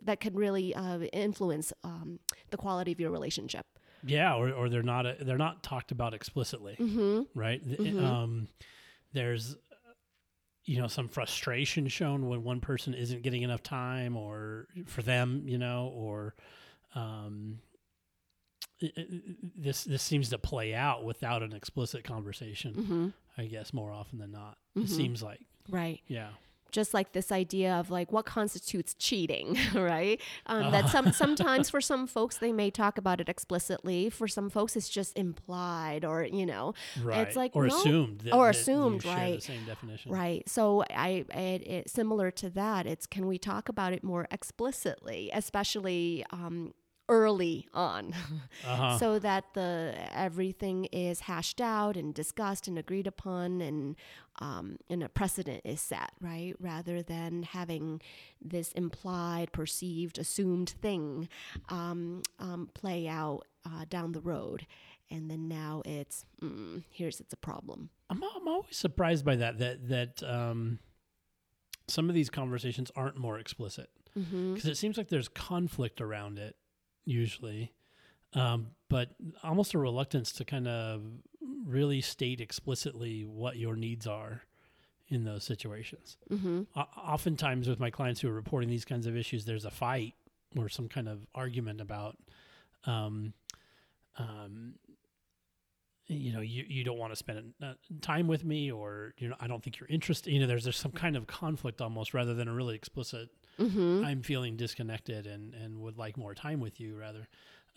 that 0.02 0.20
could 0.20 0.36
really 0.36 0.74
uh, 0.76 1.00
influence 1.12 1.74
um, 1.84 2.20
the 2.52 2.58
quality 2.58 2.92
of 2.92 3.00
your 3.00 3.12
relationship 3.12 3.66
Yeah, 4.06 4.36
or, 4.36 4.52
or 4.52 4.70
they're 4.70 4.84
not 4.84 5.06
they're 5.22 5.38
not 5.38 5.64
talked 5.64 5.92
about 5.92 6.14
explicitly, 6.14 6.76
mm-hmm. 6.80 7.22
right? 7.38 7.66
Mhm. 7.68 8.04
Um, 8.04 8.48
there's 9.14 9.56
you 10.66 10.80
know 10.80 10.88
some 10.88 11.08
frustration 11.08 11.88
shown 11.88 12.28
when 12.28 12.44
one 12.44 12.62
person 12.62 12.94
isn't 12.94 13.24
getting 13.24 13.42
enough 13.42 13.64
time, 13.64 14.16
or 14.16 14.68
for 14.86 15.02
them, 15.02 15.44
you 15.46 15.58
know, 15.58 15.92
or 15.96 16.36
um, 16.96 17.60
this 19.58 19.84
this 19.84 20.04
seems 20.04 20.30
to 20.30 20.38
play 20.38 20.74
out 20.74 21.04
without 21.04 21.44
an 21.44 21.54
explicit 21.54 22.04
conversation. 22.04 22.74
Mm-hmm. 22.74 23.08
I 23.38 23.46
guess 23.46 23.74
more 23.74 23.92
often 23.92 24.20
than 24.20 24.32
not, 24.32 24.58
it 24.76 24.90
seems 24.90 25.24
like 25.24 25.40
right 25.70 26.02
yeah. 26.08 26.30
Just 26.72 26.94
like 26.94 27.12
this 27.14 27.32
idea 27.32 27.74
of 27.74 27.90
like 27.90 28.12
what 28.12 28.26
constitutes 28.26 28.94
cheating, 28.94 29.58
right? 29.74 30.20
Um, 30.46 30.72
That 30.72 30.86
Uh-huh. 30.86 30.88
some 30.92 31.12
sometimes 31.24 31.70
for 31.70 31.82
some 31.82 32.08
folks 32.08 32.38
they 32.38 32.52
may 32.54 32.70
talk 32.72 32.98
about 32.98 33.20
it 33.22 33.30
explicitly. 33.30 34.10
For 34.10 34.28
some 34.28 34.50
folks, 34.50 34.76
it's 34.76 34.90
just 34.90 35.18
implied, 35.18 36.04
or 36.06 36.24
you 36.24 36.46
know, 36.46 36.74
Right, 37.04 37.36
like, 37.36 37.56
or 37.56 37.68
no- 37.68 37.76
assumed, 37.78 38.22
that, 38.22 38.34
or 38.34 38.48
that 38.48 38.58
assumed, 38.58 39.06
right. 39.06 39.42
Same 39.42 39.66
definition, 39.66 40.12
right? 40.12 40.48
So 40.48 40.84
I, 40.90 41.26
it, 41.34 41.68
it, 41.68 41.90
similar 41.90 42.32
to 42.32 42.50
that, 42.52 42.86
it's 42.86 43.06
can 43.08 43.28
we 43.28 43.38
talk 43.38 43.70
about 43.70 43.94
it 43.94 44.04
more 44.04 44.28
explicitly, 44.32 45.30
especially 45.34 46.26
um, 46.32 46.74
early 47.10 47.68
on, 47.74 48.14
Uh-huh. 48.66 48.98
so 48.98 49.20
that 49.20 49.54
the 49.54 49.94
everything 50.14 50.86
is 50.86 51.22
hashed 51.22 51.60
out 51.60 51.98
and 51.98 52.14
discussed 52.14 52.68
and 52.68 52.78
agreed 52.78 53.08
upon, 53.08 53.60
and 53.62 53.96
um, 54.40 54.78
and 54.90 55.04
a 55.04 55.10
precedent 55.10 55.62
is 55.66 55.82
set, 55.82 56.12
right? 56.22 56.54
Rather 56.60 57.02
than 57.04 57.44
having 57.44 58.02
this 58.42 58.72
implied, 58.72 59.52
perceived, 59.52 60.18
assumed 60.18 60.70
thing 60.82 61.28
um, 61.70 62.22
um, 62.40 62.70
play 62.74 63.08
out 63.08 63.42
uh, 63.66 63.84
down 63.90 64.14
the 64.14 64.22
road, 64.22 64.66
and 65.12 65.30
then 65.30 65.48
now 65.50 65.82
it's 65.86 66.24
mm, 66.42 66.84
here's 66.90 67.20
it's 67.20 67.34
a 67.34 67.38
problem. 67.38 67.90
I'm, 68.10 68.24
I'm 68.24 68.48
always 68.48 68.78
surprised 68.78 69.26
by 69.26 69.36
that 69.36 69.58
that 69.60 69.90
that 69.90 70.24
um, 70.24 70.80
some 71.88 72.08
of 72.08 72.16
these 72.16 72.30
conversations 72.30 72.92
aren't 72.96 73.18
more 73.18 73.40
explicit 73.40 73.90
Mm-hmm. 74.18 74.56
because 74.56 74.68
it 74.68 74.76
seems 74.76 74.98
like 74.98 75.10
there's 75.10 75.28
conflict 75.28 76.02
around 76.02 76.40
it 76.40 76.56
usually, 77.10 77.74
um, 78.34 78.68
but 78.88 79.10
almost 79.44 79.74
a 79.74 79.78
reluctance 79.78 80.32
to 80.34 80.46
kind 80.46 80.68
of 80.68 81.02
really 81.66 82.02
state 82.02 82.40
explicitly 82.40 83.24
what 83.26 83.58
your 83.58 83.76
needs 83.76 84.08
are 84.08 84.44
in 85.08 85.24
those 85.24 85.44
situations. 85.44 86.18
Mm-hmm. 86.32 86.62
O- 86.76 86.88
oftentimes, 86.98 87.68
with 87.68 87.80
my 87.80 87.90
clients 87.90 88.22
who 88.22 88.30
are 88.30 88.34
reporting 88.34 88.70
these 88.70 88.86
kinds 88.86 89.08
of 89.08 89.18
issues, 89.18 89.46
there's 89.46 89.66
a 89.66 89.72
fight 89.72 90.14
or 90.58 90.70
some 90.70 90.88
kind 90.88 91.10
of 91.10 91.26
argument 91.34 91.82
about. 91.82 92.18
Um, 92.86 93.34
um, 94.18 94.76
you 96.08 96.34
know, 96.34 96.42
you, 96.42 96.66
you 96.68 96.84
don't 96.84 96.98
want 96.98 97.12
to 97.12 97.16
spend 97.16 97.54
uh, 97.62 97.74
time 98.02 98.28
with 98.28 98.44
me, 98.44 98.72
or 98.72 99.14
you 99.18 99.30
know, 99.30 99.36
I 99.40 99.48
don't 99.48 99.64
think 99.64 99.80
you're 99.80 99.90
interested. 99.90 100.32
You 100.32 100.40
know, 100.40 100.48
there's 100.48 100.64
there's 100.64 100.78
some 100.78 100.92
kind 100.92 101.16
of 101.16 101.28
conflict 101.28 101.82
almost, 101.82 102.14
rather 102.14 102.34
than 102.34 102.48
a 102.48 102.54
really 102.54 102.76
explicit. 102.76 103.30
Mm-hmm. 103.60 104.06
I'm 104.06 104.22
feeling 104.24 104.56
disconnected 104.58 105.28
and 105.28 105.54
and 105.54 105.80
would 105.82 105.98
like 105.98 106.18
more 106.18 106.34
time 106.34 106.60
with 106.60 106.80
you, 106.80 106.96
rather. 106.98 107.28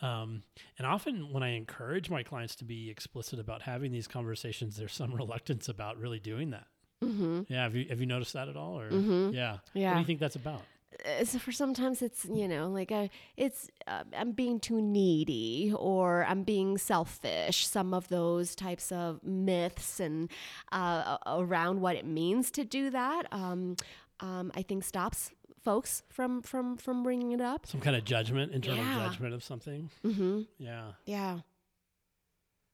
Um, 0.00 0.42
and 0.78 0.86
often 0.86 1.32
when 1.32 1.42
I 1.42 1.50
encourage 1.56 2.10
my 2.10 2.22
clients 2.22 2.56
to 2.56 2.64
be 2.64 2.90
explicit 2.90 3.38
about 3.38 3.62
having 3.62 3.92
these 3.92 4.08
conversations, 4.08 4.76
there's 4.76 4.92
some 4.94 5.12
reluctance 5.22 5.68
about 5.68 5.96
really 5.98 6.18
doing 6.18 6.50
that. 6.50 6.66
Mm-hmm. 7.04 7.42
Yeah, 7.48 7.62
have 7.64 7.74
you 7.74 7.86
have 7.88 8.00
you 8.00 8.06
noticed 8.06 8.32
that 8.34 8.48
at 8.48 8.56
all? 8.56 8.78
Or 8.78 8.90
Mhm. 8.90 9.32
yeah, 9.32 9.58
what 9.74 9.94
do 9.94 10.00
you 10.00 10.06
think 10.06 10.20
that's 10.20 10.36
about? 10.36 10.62
Uh, 11.06 11.24
so 11.24 11.38
for 11.38 11.50
sometimes 11.52 12.02
it's 12.02 12.26
you 12.26 12.46
know 12.46 12.68
like 12.68 12.92
uh 12.92 13.08
it's 13.38 13.70
uh, 13.88 14.04
i'm 14.14 14.32
being 14.32 14.60
too 14.60 14.78
needy 14.80 15.72
or 15.78 16.22
i'm 16.26 16.42
being 16.42 16.76
selfish 16.76 17.66
some 17.66 17.94
of 17.94 18.06
those 18.08 18.54
types 18.54 18.92
of 18.92 19.18
myths 19.24 19.98
and 20.00 20.28
uh, 20.70 21.16
around 21.26 21.80
what 21.80 21.96
it 21.96 22.04
means 22.04 22.50
to 22.50 22.62
do 22.62 22.90
that 22.90 23.22
um, 23.32 23.74
um, 24.20 24.52
i 24.54 24.60
think 24.62 24.84
stops 24.84 25.30
folks 25.62 26.02
from 26.08 26.42
from 26.42 26.76
from 26.76 27.02
bringing 27.02 27.32
it 27.32 27.40
up 27.40 27.66
Some 27.66 27.80
kind 27.80 27.96
of 27.96 28.04
judgment, 28.04 28.52
internal 28.52 28.84
Yeah. 28.84 29.06
judgment 29.08 29.34
of 29.34 29.42
something. 29.44 29.90
mm-hmm. 30.04 30.42
Yeah, 30.58 30.92
yeah 31.06 31.38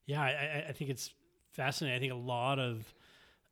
yeah. 0.05 0.21
I, 0.21 0.65
I, 0.69 0.71
think 0.71 0.89
it's 0.89 1.11
fascinating. 1.51 1.95
I 1.95 1.99
think 1.99 2.11
a 2.13 2.15
lot 2.27 2.57
of 2.57 2.93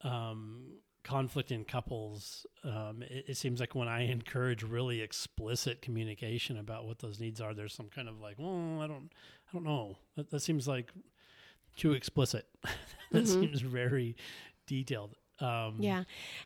um, 0.02 0.80
conflict 1.04 1.52
in 1.52 1.64
couples. 1.66 2.46
Um, 2.64 3.04
it, 3.08 3.26
it 3.30 3.38
seems 3.38 3.60
like 3.60 3.76
when 3.76 3.88
I 3.88 4.10
encourage 4.12 4.64
really 4.64 5.02
explicit 5.02 5.82
communication 5.84 6.58
about 6.58 6.86
what 6.86 7.00
those 7.00 7.20
needs 7.20 7.40
are, 7.42 7.54
there's 7.54 7.74
some 7.76 7.90
kind 7.90 8.10
of 8.10 8.20
like, 8.20 8.40
well, 8.40 8.82
I 8.82 8.88
don't, 8.88 9.12
I 9.50 9.54
don't 9.54 9.66
know. 9.66 9.98
That, 10.16 10.32
that 10.32 10.40
seems 10.42 10.68
like 10.68 10.92
too 11.76 11.94
explicit. 11.94 12.48
that 13.12 13.26
Mhm. 13.26 13.28
seems 13.28 13.62
very 13.62 14.16
detailed. 14.66 15.14
Um, 15.40 15.76
Yeah, 15.80 16.04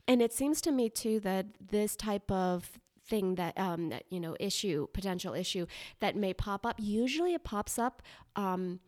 and 0.07 0.21
it 0.21 0.33
seems 0.33 0.61
to 0.61 0.71
me 0.71 0.89
too 0.89 1.19
that 1.21 1.45
this 1.59 1.95
type 1.95 2.29
of 2.31 2.79
thing 3.03 3.35
that 3.35 3.57
um 3.59 3.89
that 3.89 4.03
you 4.09 4.19
know 4.19 4.35
issue 4.39 4.87
potential 4.93 5.33
issue 5.33 5.65
that 5.99 6.15
may 6.15 6.33
pop 6.33 6.65
up 6.65 6.75
usually 6.79 7.33
it 7.33 7.43
pops 7.43 7.79
up 7.79 8.01
um, 8.35 8.79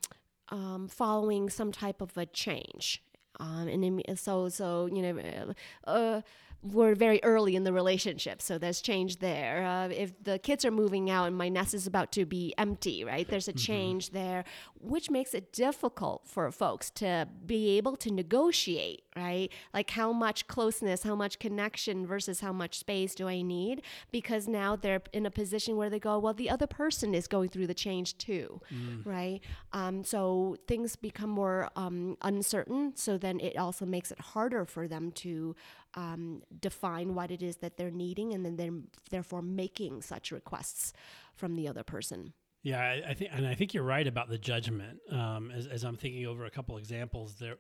um 0.50 0.88
following 0.88 1.50
some 1.50 1.72
type 1.72 2.02
of 2.02 2.16
a 2.18 2.26
change. 2.26 3.04
Um 3.40 3.68
and 3.68 4.20
so 4.20 4.50
so 4.50 4.88
you 4.92 5.02
know 5.02 5.54
uh, 5.88 5.90
uh 5.90 6.22
we're 6.64 6.96
very 6.96 7.22
early 7.24 7.56
in 7.56 7.64
the 7.66 7.74
relationship, 7.74 8.42
so 8.42 8.58
there's 8.58 8.82
change 8.82 9.18
there. 9.20 9.66
Uh, 9.66 9.90
if 9.90 10.24
the 10.24 10.40
kids 10.40 10.64
are 10.64 10.72
moving 10.72 11.10
out 11.10 11.26
and 11.26 11.36
my 11.36 11.50
nest 11.50 11.74
is 11.74 11.88
about 11.88 12.12
to 12.14 12.26
be 12.26 12.54
empty, 12.58 13.04
right? 13.04 13.28
There's 13.28 13.50
a 13.50 13.54
change 13.54 14.12
there, 14.12 14.46
which 14.80 15.10
makes 15.10 15.34
it 15.34 15.52
difficult 15.52 16.26
for 16.26 16.50
folks 16.52 16.90
to 16.92 17.28
be 17.46 17.78
able 17.78 17.98
to 17.98 18.12
negotiate, 18.12 19.04
right? 19.16 19.52
Like 19.74 19.90
how 19.90 20.14
much 20.14 20.48
closeness, 20.48 21.04
how 21.04 21.16
much 21.16 21.38
connection 21.40 22.08
versus 22.08 22.40
how 22.40 22.54
much 22.54 22.80
space 22.80 23.14
do 23.14 23.28
I 23.28 23.42
need? 23.42 23.82
Because 24.12 24.48
now 24.48 24.78
they're 24.78 25.02
in 25.12 25.26
a 25.26 25.32
position 25.32 25.76
where 25.76 25.90
they 25.90 26.00
go, 26.00 26.18
well, 26.18 26.34
the 26.34 26.50
other 26.50 26.68
person 26.68 27.14
is 27.14 27.28
going 27.28 27.50
through 27.50 27.68
the 27.68 27.74
change 27.74 28.18
too, 28.18 28.62
right? 29.04 29.42
Um, 29.74 30.04
so 30.06 30.56
things 30.68 30.96
become 30.96 31.30
more 31.30 31.70
um, 31.76 32.16
uncertain. 32.22 32.94
So 32.96 33.18
then 33.18 33.42
it 33.42 33.58
also 33.58 33.86
makes 33.86 34.12
it 34.12 34.20
harder 34.20 34.64
for 34.66 34.88
them 34.88 35.12
to 35.12 35.56
um, 35.96 36.42
define 36.60 37.14
what 37.16 37.32
it 37.32 37.42
is 37.44 37.58
that 37.58 37.78
they're 37.78 37.92
needing, 37.92 38.34
and 38.34 38.46
then 38.46 38.56
they're 38.58 38.80
therefore 39.10 39.42
making 39.42 40.02
such 40.02 40.32
requests 40.32 40.94
from 41.36 41.56
the 41.56 41.68
other 41.68 41.84
person. 41.84 42.34
Yeah, 42.64 42.80
I, 42.82 43.10
I 43.10 43.14
think, 43.14 43.32
and 43.34 43.46
I 43.46 43.56
think 43.56 43.74
you're 43.74 43.84
right 43.84 44.08
about 44.08 44.30
the 44.30 44.38
judgment. 44.38 45.00
Um, 45.12 45.52
as, 45.52 45.68
as 45.68 45.84
I'm 45.84 45.98
thinking 45.98 46.26
over 46.26 46.46
a 46.46 46.50
couple 46.50 46.78
examples, 46.78 47.36
there, 47.36 47.56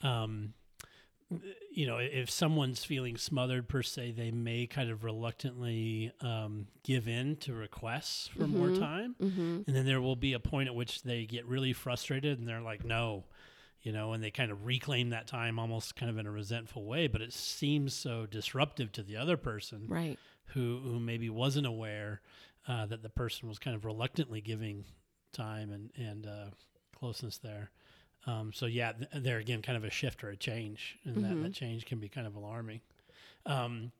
um, 0.00 0.54
you 1.70 1.86
know, 1.86 1.98
if 1.98 2.30
someone's 2.30 2.82
feeling 2.82 3.18
smothered 3.18 3.68
per 3.68 3.82
se, 3.82 4.12
they 4.12 4.30
may 4.30 4.66
kind 4.66 4.88
of 4.90 5.04
reluctantly 5.04 6.10
um, 6.22 6.66
give 6.82 7.06
in 7.06 7.36
to 7.36 7.52
requests 7.52 8.28
for 8.28 8.46
more 8.46 8.70
time, 8.70 9.14
Mm-hmm. 9.20 9.60
and 9.66 9.76
then 9.76 9.84
there 9.84 10.00
will 10.00 10.16
be 10.16 10.32
a 10.32 10.40
point 10.40 10.68
at 10.68 10.74
which 10.74 11.02
they 11.02 11.26
get 11.26 11.44
really 11.44 11.74
frustrated 11.74 12.38
and 12.38 12.48
they're 12.48 12.62
like, 12.62 12.82
"No," 12.82 13.24
you 13.82 13.92
know, 13.92 14.12
and 14.12 14.22
they 14.22 14.30
kind 14.30 14.50
of 14.50 14.66
reclaim 14.66 15.10
that 15.10 15.26
time 15.26 15.58
almost 15.58 15.94
kind 15.96 16.10
of 16.10 16.18
in 16.18 16.26
a 16.26 16.30
resentful 16.30 16.84
way. 16.84 17.06
But 17.06 17.22
it 17.22 17.32
seems 17.32 17.94
so 17.94 18.26
disruptive 18.26 18.92
to 18.92 19.02
the 19.02 19.16
other 19.16 19.36
person 19.36 19.84
Right. 19.88 20.18
who 20.46 20.80
who 20.82 20.98
maybe 21.00 21.30
wasn't 21.30 21.66
aware 21.66 22.20
uh, 22.66 22.86
that 22.86 23.02
the 23.02 23.08
person 23.08 23.48
was 23.48 23.58
kind 23.58 23.76
of 23.76 23.84
reluctantly 23.84 24.40
giving 24.40 24.84
time 25.32 25.70
and 25.72 25.90
and 25.96 26.26
uh, 26.26 26.46
closeness 26.98 27.38
there. 27.38 27.70
Um, 28.26 28.52
so 28.52 28.66
yeah, 28.66 28.92
th- 28.92 29.22
there 29.22 29.38
again, 29.38 29.62
kind 29.62 29.76
of 29.78 29.84
a 29.84 29.90
shift 29.90 30.22
or 30.24 30.28
a 30.30 30.36
change, 30.36 30.98
and 31.04 31.24
that, 31.24 31.40
that 31.42 31.54
change 31.54 31.86
can 31.86 31.98
be 31.98 32.08
kind 32.08 32.26
of 32.26 32.34
alarming. 32.34 32.80
Um, 33.46 33.92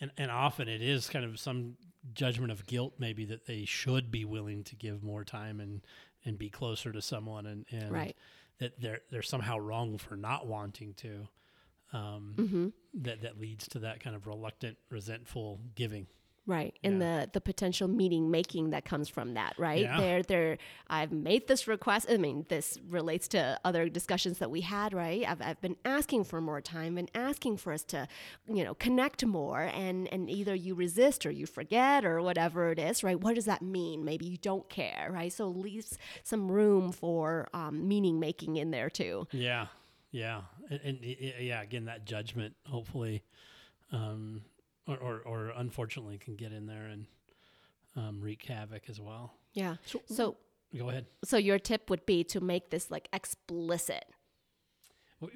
and 0.00 0.10
and 0.16 0.30
often 0.30 0.68
it 0.68 0.80
is 0.80 1.08
kind 1.08 1.24
of 1.24 1.38
some 1.38 1.76
judgment 2.14 2.52
of 2.52 2.66
guilt, 2.66 2.94
maybe 2.98 3.24
that 3.26 3.46
they 3.46 3.64
should 3.64 4.10
be 4.10 4.24
willing 4.24 4.62
to 4.64 4.76
give 4.76 5.02
more 5.02 5.24
time 5.24 5.60
and 5.60 5.80
and 6.24 6.38
be 6.38 6.48
closer 6.48 6.92
to 6.92 7.02
someone, 7.02 7.46
and 7.46 7.66
and 7.70 7.90
Right. 7.92 8.16
That 8.58 8.80
they're 8.80 9.00
they're 9.10 9.22
somehow 9.22 9.58
wrong 9.58 9.98
for 9.98 10.16
not 10.16 10.46
wanting 10.46 10.94
to. 10.94 11.28
Um, 11.92 12.34
Mm-hmm. 12.36 12.68
that 13.02 13.22
that 13.22 13.38
leads 13.40 13.68
to 13.68 13.78
that 13.80 14.00
kind 14.00 14.16
of 14.16 14.26
reluctant, 14.26 14.76
resentful 14.90 15.60
giving. 15.74 16.06
Right. 16.46 16.74
And 16.84 17.00
the 17.00 17.30
the 17.32 17.40
potential 17.40 17.88
meaning 17.88 18.30
making 18.30 18.70
that 18.70 18.84
comes 18.84 19.08
from 19.08 19.32
that, 19.32 19.54
right? 19.56 19.80
Yeah. 19.80 19.96
There 19.98 20.22
there 20.22 20.58
I've 20.88 21.10
made 21.10 21.48
this 21.48 21.66
request. 21.66 22.06
I 22.10 22.18
mean, 22.18 22.44
this 22.50 22.78
relates 22.86 23.28
to 23.28 23.58
other 23.64 23.88
discussions 23.88 24.38
that 24.38 24.50
we 24.50 24.60
had, 24.60 24.92
right? 24.92 25.24
I've 25.26 25.40
I've 25.40 25.60
been 25.62 25.76
asking 25.86 26.24
for 26.24 26.42
more 26.42 26.60
time 26.60 26.98
and 26.98 27.10
asking 27.14 27.56
for 27.56 27.72
us 27.72 27.82
to, 27.84 28.06
you 28.46 28.62
know, 28.62 28.74
connect 28.74 29.24
more 29.24 29.62
and 29.62 30.06
and 30.12 30.28
either 30.28 30.54
you 30.54 30.74
resist 30.74 31.24
or 31.24 31.30
you 31.30 31.46
forget 31.46 32.04
or 32.04 32.20
whatever 32.20 32.70
it 32.72 32.78
is, 32.78 33.02
right? 33.02 33.18
What 33.18 33.36
does 33.36 33.46
that 33.46 33.62
mean? 33.62 34.04
Maybe 34.04 34.26
you 34.26 34.36
don't 34.36 34.68
care, 34.68 35.08
right? 35.10 35.32
So 35.32 35.48
leaves 35.48 35.96
some 36.24 36.52
room 36.52 36.92
for 36.92 37.48
um, 37.54 37.88
meaning 37.88 38.20
making 38.20 38.56
in 38.56 38.70
there 38.70 38.90
too. 38.90 39.26
Yeah, 39.32 39.68
yeah, 40.10 40.42
and, 40.68 40.80
and 40.84 40.98
yeah. 41.40 41.62
Again, 41.62 41.86
that 41.86 42.04
judgment 42.04 42.54
hopefully, 42.68 43.22
um, 43.92 44.42
or, 44.86 44.96
or 44.96 45.20
or 45.24 45.52
unfortunately, 45.56 46.18
can 46.18 46.36
get 46.36 46.52
in 46.52 46.66
there 46.66 46.86
and 46.86 47.06
um, 47.96 48.20
wreak 48.20 48.42
havoc 48.44 48.88
as 48.88 49.00
well. 49.00 49.34
Yeah. 49.52 49.76
So, 49.84 50.00
So 50.06 50.36
go 50.76 50.88
ahead. 50.90 51.06
so 51.24 51.36
your 51.36 51.58
tip 51.58 51.88
would 51.90 52.04
be 52.06 52.24
to 52.24 52.40
make 52.40 52.70
this 52.70 52.90
like 52.90 53.08
explicit. 53.12 54.04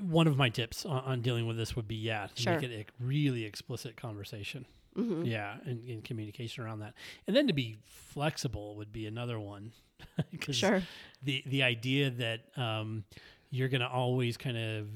One 0.01 0.27
of 0.27 0.37
my 0.37 0.49
tips 0.51 0.85
on, 0.85 1.03
on 1.05 1.21
dealing 1.23 1.47
with 1.47 1.57
this 1.57 1.75
would 1.77 1.89
be 1.89 1.95
yeah, 1.97 2.27
to 2.35 2.43
Sure. 2.43 2.55
make 2.55 2.63
it 2.65 2.73
a 2.73 3.05
really 3.05 3.45
explicit 3.45 3.97
conversation. 3.97 4.67
Mm-hmm. 4.97 5.25
Yeah, 5.25 5.57
and, 5.65 5.89
and 5.89 6.03
communication 6.05 6.65
around 6.65 6.81
that, 6.81 6.95
and 7.27 7.37
then 7.37 7.47
to 7.47 7.53
be 7.53 7.79
flexible 7.85 8.75
would 8.77 8.93
be 8.93 9.07
another 9.07 9.39
one. 9.39 9.73
Sure. 10.51 10.83
the 11.23 11.43
the 11.47 11.63
idea 11.65 12.11
that 12.11 12.41
um, 12.57 13.05
you're 13.51 13.69
going 13.69 13.81
to 13.81 13.89
always 13.89 14.37
kind 14.37 14.57
of 14.57 14.87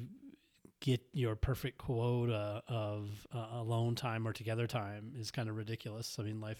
get 0.82 1.00
your 1.12 1.36
perfect 1.36 1.78
quota 1.78 2.60
of 2.66 3.08
uh, 3.32 3.46
alone 3.52 3.94
time 3.94 4.26
or 4.26 4.32
together 4.32 4.66
time 4.66 5.12
is 5.16 5.30
kind 5.30 5.48
of 5.48 5.56
ridiculous. 5.56 6.16
I 6.18 6.24
mean, 6.24 6.40
life 6.40 6.58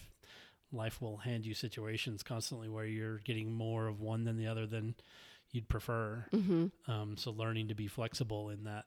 life 0.71 1.01
will 1.01 1.17
hand 1.17 1.45
you 1.45 1.53
situations 1.53 2.23
constantly 2.23 2.69
where 2.69 2.85
you're 2.85 3.19
getting 3.19 3.51
more 3.51 3.87
of 3.87 3.99
one 3.99 4.23
than 4.23 4.37
the 4.37 4.47
other 4.47 4.65
than 4.65 4.95
you'd 5.51 5.67
prefer. 5.67 6.25
Mm-hmm. 6.33 6.91
Um, 6.91 7.17
so 7.17 7.31
learning 7.31 7.67
to 7.67 7.75
be 7.75 7.87
flexible 7.87 8.49
in 8.49 8.63
that 8.63 8.85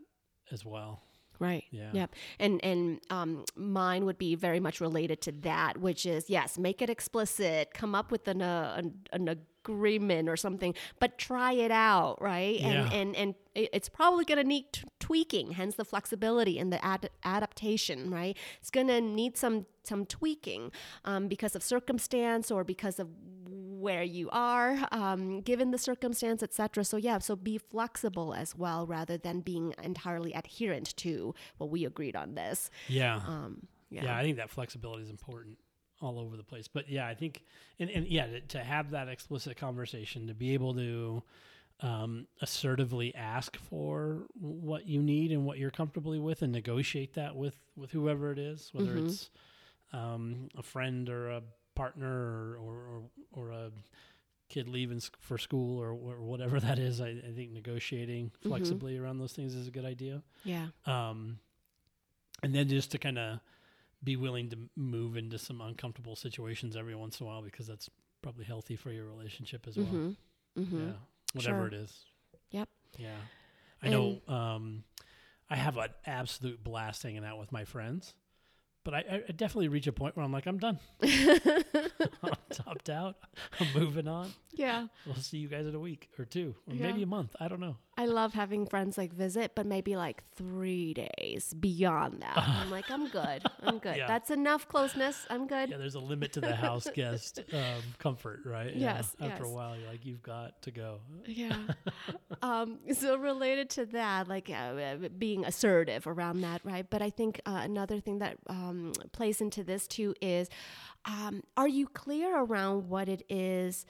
as 0.50 0.64
well. 0.64 1.02
Right. 1.38 1.64
Yeah. 1.70 1.90
Yep. 1.92 2.14
And 2.38 2.64
and 2.64 3.00
um, 3.10 3.44
mine 3.54 4.06
would 4.06 4.16
be 4.16 4.36
very 4.36 4.58
much 4.58 4.80
related 4.80 5.20
to 5.22 5.32
that, 5.42 5.76
which 5.76 6.06
is 6.06 6.30
yes, 6.30 6.56
make 6.56 6.80
it 6.80 6.88
explicit, 6.88 7.74
come 7.74 7.94
up 7.94 8.10
with 8.10 8.26
an 8.26 8.40
uh, 8.40 8.74
an, 8.78 8.94
an 9.12 9.28
agreement 9.66 10.28
or 10.28 10.37
something, 10.37 10.75
but 11.00 11.18
try 11.18 11.52
it 11.52 11.70
out, 11.70 12.20
right? 12.20 12.61
And 12.61 12.75
Yeah. 12.90 12.99
and 12.99 13.16
and 13.16 13.35
it- 13.54 13.70
it's 13.73 13.88
probably 13.88 14.25
going 14.25 14.38
to 14.38 14.44
need 14.44 14.66
t- 14.73 14.82
tweaking, 15.00 15.52
hence 15.52 15.75
the 15.76 15.85
flexibility 15.85 16.58
and 16.58 16.73
the 16.73 16.80
ad- 16.85 17.11
adaptation, 17.25 18.11
right? 18.11 18.37
It's 18.61 18.70
going 18.70 18.88
to 18.88 19.00
need 19.00 19.37
some 19.37 19.66
some 19.82 20.04
tweaking 20.04 20.73
um, 21.04 21.28
because 21.28 21.54
of 21.56 21.62
circumstance 21.62 22.50
or 22.50 22.64
because 22.64 22.99
of 22.99 23.08
where 23.49 24.02
you 24.02 24.28
are 24.32 24.76
um, 24.90 25.40
given 25.42 25.70
the 25.70 25.78
circumstance 25.78 26.42
etc 26.42 26.82
so 26.85 26.96
yeah 26.96 27.18
so 27.18 27.37
be 27.37 27.56
flexible 27.56 28.35
as 28.35 28.56
well 28.56 28.85
rather 28.87 29.16
than 29.16 29.40
being 29.40 29.73
entirely 29.82 30.32
adherent 30.32 30.96
to 30.96 31.32
well 31.58 31.68
we 31.68 31.85
agreed 31.85 32.16
on 32.16 32.35
this 32.35 32.68
Yeah. 32.88 33.16
um, 33.28 33.68
yeah, 33.90 34.04
yeah. 34.06 34.16
I 34.18 34.23
think 34.25 34.38
that 34.38 34.50
flexibility 34.50 35.02
is 35.04 35.11
important 35.11 35.58
all 36.00 36.18
over 36.18 36.36
the 36.36 36.42
place. 36.42 36.68
But 36.68 36.88
yeah, 36.88 37.06
I 37.06 37.14
think, 37.14 37.42
and, 37.78 37.88
and 37.90 38.06
yeah, 38.06 38.26
to, 38.26 38.40
to 38.40 38.58
have 38.64 38.90
that 38.90 39.08
explicit 39.08 39.56
conversation, 39.56 40.26
to 40.26 40.34
be 40.34 40.54
able 40.54 40.74
to 40.74 41.22
um, 41.80 42.26
assertively 42.42 43.14
ask 43.14 43.56
for 43.56 44.26
what 44.38 44.86
you 44.86 45.02
need 45.02 45.32
and 45.32 45.44
what 45.44 45.58
you're 45.58 45.70
comfortably 45.70 46.18
with, 46.18 46.42
and 46.42 46.52
negotiate 46.52 47.14
that 47.14 47.36
with 47.36 47.54
with 47.76 47.90
whoever 47.92 48.32
it 48.32 48.38
is, 48.38 48.70
whether 48.72 48.94
Mhm. 48.94 49.04
it's 49.04 49.30
um, 49.92 50.48
a 50.56 50.62
friend 50.62 51.08
or 51.08 51.30
a 51.30 51.42
partner 51.74 52.08
or 52.08 52.56
or, 52.56 52.74
or, 52.86 53.02
or 53.32 53.50
a 53.50 53.70
kid 54.48 54.68
leaving 54.68 55.00
for 55.20 55.38
school 55.38 55.78
or, 55.82 55.90
or 55.90 56.20
whatever 56.22 56.60
that 56.60 56.78
is. 56.78 57.00
I, 57.00 57.08
I 57.08 57.32
think 57.34 57.50
negotiating 57.52 58.30
Mhm. 58.44 58.46
flexibly 58.48 58.96
around 58.96 59.18
those 59.18 59.32
things 59.32 59.54
is 59.54 59.66
a 59.66 59.70
good 59.72 59.84
idea 59.84 60.22
yeah 60.44 60.68
um, 60.86 61.38
and 62.42 62.54
then 62.54 62.68
just 62.68 62.92
to 62.92 62.98
kind 62.98 63.18
of 63.18 63.40
be 64.04 64.16
willing 64.16 64.50
to 64.50 64.58
move 64.76 65.16
into 65.16 65.38
some 65.38 65.60
uncomfortable 65.60 66.16
situations 66.16 66.76
every 66.76 66.94
once 66.94 67.20
in 67.20 67.26
a 67.26 67.28
while 67.28 67.42
because 67.42 67.66
that's 67.66 67.88
probably 68.22 68.44
healthy 68.44 68.76
for 68.76 68.90
your 68.90 69.06
relationship 69.06 69.66
as 69.68 69.76
well. 69.76 69.86
Mm-hmm. 69.86 70.60
Mm-hmm. 70.62 70.86
Yeah, 70.88 70.92
whatever 71.34 71.58
Sure. 71.58 71.66
it 71.68 71.74
is. 71.74 72.04
Yep. 72.50 72.68
Yeah, 72.98 73.16
I 73.82 73.88
know. 73.88 74.18
Um, 74.28 74.84
I 75.50 75.56
have 75.56 75.76
an 75.76 75.90
absolute 76.06 76.62
blast 76.64 77.02
hanging 77.02 77.24
out 77.24 77.38
with 77.38 77.52
my 77.52 77.64
friends, 77.64 78.14
but 78.84 78.94
I, 78.94 79.22
I 79.28 79.32
definitely 79.32 79.68
reach 79.68 79.86
a 79.86 79.92
point 79.92 80.16
where 80.16 80.24
I'm 80.24 80.32
like, 80.32 80.46
I'm 80.46 80.58
done. 80.58 80.78
I'm 81.02 82.32
topped 82.52 82.88
out. 82.90 83.16
I'm 83.60 83.66
moving 83.74 84.08
on. 84.08 84.32
yeah. 84.54 84.86
We'll 85.04 85.14
see 85.16 85.38
you 85.38 85.48
guys 85.48 85.66
in 85.66 85.74
a 85.74 85.78
week 85.80 86.08
or 86.18 86.24
two, 86.24 86.54
or 86.68 86.74
Yeah. 86.74 86.86
maybe 86.86 87.02
a 87.02 87.06
month. 87.06 87.34
I 87.40 87.48
don't 87.48 87.60
know. 87.60 87.76
I 87.98 88.04
love 88.04 88.34
having 88.34 88.66
friends 88.66 88.98
like 88.98 89.12
visit, 89.12 89.52
but 89.54 89.64
maybe 89.64 89.96
like 89.96 90.22
three 90.34 90.92
days 90.92 91.54
beyond 91.54 92.20
that. 92.20 92.36
I'm 92.36 92.70
like, 92.70 92.90
I'm 92.90 93.08
good. 93.08 93.42
I'm 93.62 93.78
good. 93.78 93.96
Yeah. 93.96 94.06
That's 94.08 94.30
enough 94.30 94.68
closeness. 94.68 95.26
I'm 95.30 95.46
good. 95.46 95.70
Yeah, 95.70 95.78
there's 95.78 95.94
a 95.94 96.00
limit 96.00 96.32
to 96.34 96.40
the 96.40 96.54
house 96.54 96.86
guest 96.94 97.40
um, 97.52 97.82
comfort, 97.98 98.40
right? 98.44 98.74
Yes, 98.76 99.16
Yeah. 99.18 99.28
After 99.28 99.44
a 99.44 99.50
while, 99.50 99.74
you're 99.76 99.88
like, 99.88 100.04
you've 100.04 100.22
got 100.22 100.60
to 100.62 100.70
go. 100.70 101.00
Yeah. 101.24 101.56
um, 102.42 102.78
so 102.92 103.16
related 103.16 103.70
to 103.70 103.86
that, 103.86 104.28
like 104.28 104.50
uh, 104.50 104.52
uh, 104.52 104.96
being 105.16 105.46
assertive 105.46 106.06
around 106.06 106.42
that, 106.42 106.60
right? 106.64 106.84
But 106.90 107.00
I 107.00 107.08
think 107.08 107.40
uh, 107.46 107.60
another 107.62 108.00
thing 108.00 108.18
that 108.18 108.36
um, 108.48 108.92
plays 109.12 109.40
into 109.40 109.64
this 109.64 109.86
too 109.86 110.14
is, 110.20 110.50
um, 111.06 111.42
are 111.56 111.68
you 111.68 111.86
clear 111.86 112.36
around 112.38 112.88
what 112.90 113.08
it 113.08 113.22
is? 113.30 113.86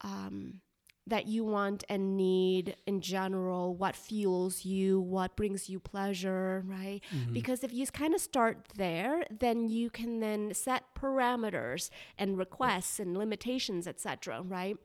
Um, 0.00 0.60
that 1.06 1.26
you 1.26 1.44
want 1.44 1.84
and 1.88 2.16
need 2.16 2.76
in 2.86 3.00
general, 3.00 3.74
what 3.74 3.94
fuels 3.94 4.64
you, 4.64 5.00
what 5.00 5.36
brings 5.36 5.68
you 5.68 5.78
pleasure, 5.78 6.64
right? 6.66 7.00
Because 7.32 7.62
if 7.62 7.72
you 7.72 7.86
kind 7.86 8.14
of 8.14 8.20
start 8.20 8.68
there, 8.76 9.24
then 9.30 9.68
you 9.68 9.90
can 9.90 10.20
then 10.20 10.54
set 10.54 10.94
parameters 10.94 11.90
and 12.18 12.38
requests 12.38 12.98
and 12.98 13.16
limitations, 13.16 13.86
etc., 13.86 14.42
right? 14.42 14.76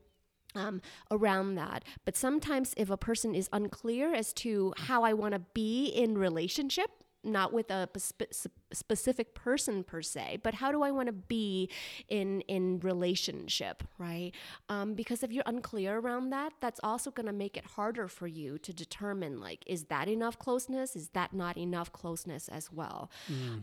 um, 0.54 0.82
around 1.10 1.54
that. 1.54 1.84
But 2.04 2.16
sometimes, 2.16 2.74
if 2.76 2.90
a 2.90 2.96
person 2.96 3.34
is 3.34 3.48
unclear 3.52 4.12
as 4.14 4.32
to 4.34 4.74
how 4.76 5.04
I 5.04 5.12
want 5.12 5.34
to 5.34 5.40
be 5.54 5.86
in 5.86 6.18
relationship, 6.18 6.90
not 7.22 7.52
with 7.52 7.70
a 7.70 7.88
spe- 7.96 8.32
spe- 8.32 8.48
specific 8.72 9.34
person 9.34 9.84
per 9.84 10.00
se, 10.02 10.38
but 10.42 10.54
how 10.54 10.72
do 10.72 10.82
I 10.82 10.90
want 10.90 11.06
to 11.06 11.12
be 11.12 11.68
in 12.08 12.40
in 12.42 12.80
relationship, 12.80 13.82
right? 13.98 14.32
Um, 14.68 14.94
because 14.94 15.22
if 15.22 15.32
you're 15.32 15.44
unclear 15.46 15.98
around 15.98 16.30
that, 16.30 16.52
that's 16.60 16.80
also 16.82 17.10
going 17.10 17.26
to 17.26 17.32
make 17.32 17.56
it 17.56 17.64
harder 17.64 18.08
for 18.08 18.26
you 18.26 18.58
to 18.58 18.72
determine 18.72 19.40
like, 19.40 19.64
is 19.66 19.84
that 19.84 20.08
enough 20.08 20.38
closeness? 20.38 20.96
Is 20.96 21.08
that 21.10 21.32
not 21.32 21.56
enough 21.56 21.92
closeness 21.92 22.48
as 22.48 22.72
well? 22.72 23.10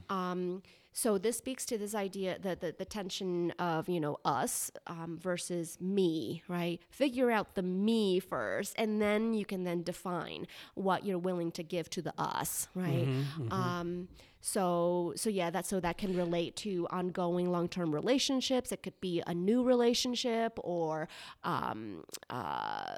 Um, 0.09 0.61
so 0.97 1.19
this 1.19 1.37
speaks 1.37 1.63
to 1.67 1.77
this 1.77 1.93
idea 1.93 2.39
that 2.39 2.59
the, 2.59 2.73
the 2.75 2.83
tension 2.83 3.51
of 3.59 3.87
you 3.87 3.99
know 3.99 4.17
us 4.25 4.71
um, 4.87 5.19
versus 5.21 5.77
me, 5.79 6.41
right? 6.47 6.81
Figure 6.89 7.29
out 7.29 7.53
the 7.53 7.61
me 7.61 8.19
first, 8.19 8.73
and 8.79 8.99
then 8.99 9.35
you 9.35 9.45
can 9.45 9.63
then 9.63 9.83
define 9.83 10.47
what 10.73 11.05
you're 11.05 11.19
willing 11.19 11.51
to 11.51 11.61
give 11.61 11.87
to 11.91 12.01
the 12.01 12.15
us, 12.17 12.67
right? 12.73 13.07
Um, 13.51 14.07
so 14.41 15.13
so 15.15 15.29
yeah, 15.29 15.51
that 15.51 15.67
so 15.67 15.79
that 15.79 15.99
can 15.99 16.17
relate 16.17 16.55
to 16.57 16.87
ongoing 16.89 17.51
long 17.51 17.67
term 17.69 17.93
relationships. 17.93 18.71
It 18.71 18.81
could 18.81 18.99
be 18.99 19.21
a 19.27 19.35
new 19.35 19.61
relationship 19.61 20.57
or 20.63 21.07
um, 21.43 22.05
uh, 22.31 22.95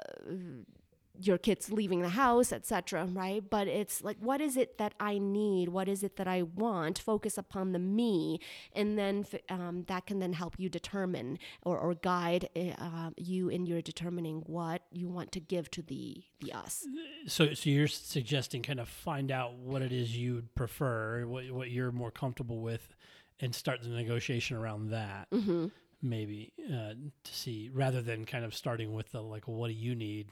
your 1.26 1.38
kids 1.38 1.70
leaving 1.70 2.02
the 2.02 2.10
house, 2.10 2.52
etc. 2.52 3.06
Right? 3.06 3.42
But 3.48 3.68
it's 3.68 4.02
like, 4.02 4.16
what 4.20 4.40
is 4.40 4.56
it 4.56 4.78
that 4.78 4.94
I 4.98 5.18
need? 5.18 5.68
What 5.68 5.88
is 5.88 6.02
it 6.02 6.16
that 6.16 6.28
I 6.28 6.42
want? 6.42 6.98
Focus 6.98 7.38
upon 7.38 7.72
the 7.72 7.78
me, 7.78 8.40
and 8.72 8.98
then 8.98 9.26
um, 9.48 9.84
that 9.88 10.06
can 10.06 10.18
then 10.18 10.32
help 10.32 10.54
you 10.58 10.68
determine 10.68 11.38
or, 11.62 11.78
or 11.78 11.94
guide 11.94 12.48
uh, 12.56 13.10
you 13.16 13.48
in 13.48 13.66
your 13.66 13.82
determining 13.82 14.42
what 14.46 14.82
you 14.90 15.08
want 15.08 15.32
to 15.32 15.40
give 15.40 15.70
to 15.72 15.82
the 15.82 16.24
the 16.40 16.52
us. 16.52 16.86
So, 17.26 17.54
so 17.54 17.70
you're 17.70 17.88
suggesting 17.88 18.62
kind 18.62 18.80
of 18.80 18.88
find 18.88 19.30
out 19.30 19.54
what 19.54 19.82
it 19.82 19.92
is 19.92 20.16
you'd 20.16 20.54
prefer, 20.54 21.26
what 21.26 21.50
what 21.50 21.70
you're 21.70 21.92
more 21.92 22.10
comfortable 22.10 22.60
with, 22.60 22.94
and 23.40 23.54
start 23.54 23.82
the 23.82 23.88
negotiation 23.88 24.56
around 24.56 24.90
that. 24.90 25.30
Mm-hmm. 25.30 25.66
Maybe 26.02 26.52
uh, 26.66 26.94
to 27.24 27.34
see 27.34 27.70
rather 27.72 28.00
than 28.00 28.24
kind 28.24 28.44
of 28.44 28.54
starting 28.54 28.94
with 28.94 29.12
the 29.12 29.22
like, 29.22 29.46
well, 29.46 29.56
what 29.56 29.68
do 29.68 29.74
you 29.74 29.94
need? 29.94 30.28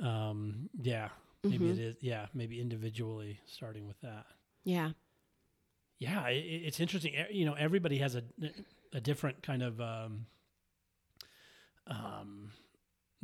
Um, 0.00 0.68
yeah, 0.80 1.08
maybe 1.42 1.70
it 1.70 1.78
is. 1.78 1.96
Yeah, 2.00 2.26
maybe 2.34 2.60
individually 2.60 3.40
starting 3.46 3.86
with 3.86 4.00
that. 4.02 4.26
Yeah. 4.64 4.90
Yeah, 5.98 6.26
it, 6.28 6.38
it's 6.38 6.80
interesting. 6.80 7.14
You 7.30 7.46
know, 7.46 7.54
everybody 7.54 7.98
has 7.98 8.14
a 8.14 8.22
a 8.92 9.00
different 9.00 9.42
kind 9.42 9.62
of 9.62 9.80
um, 9.80 10.26
um, 11.86 12.50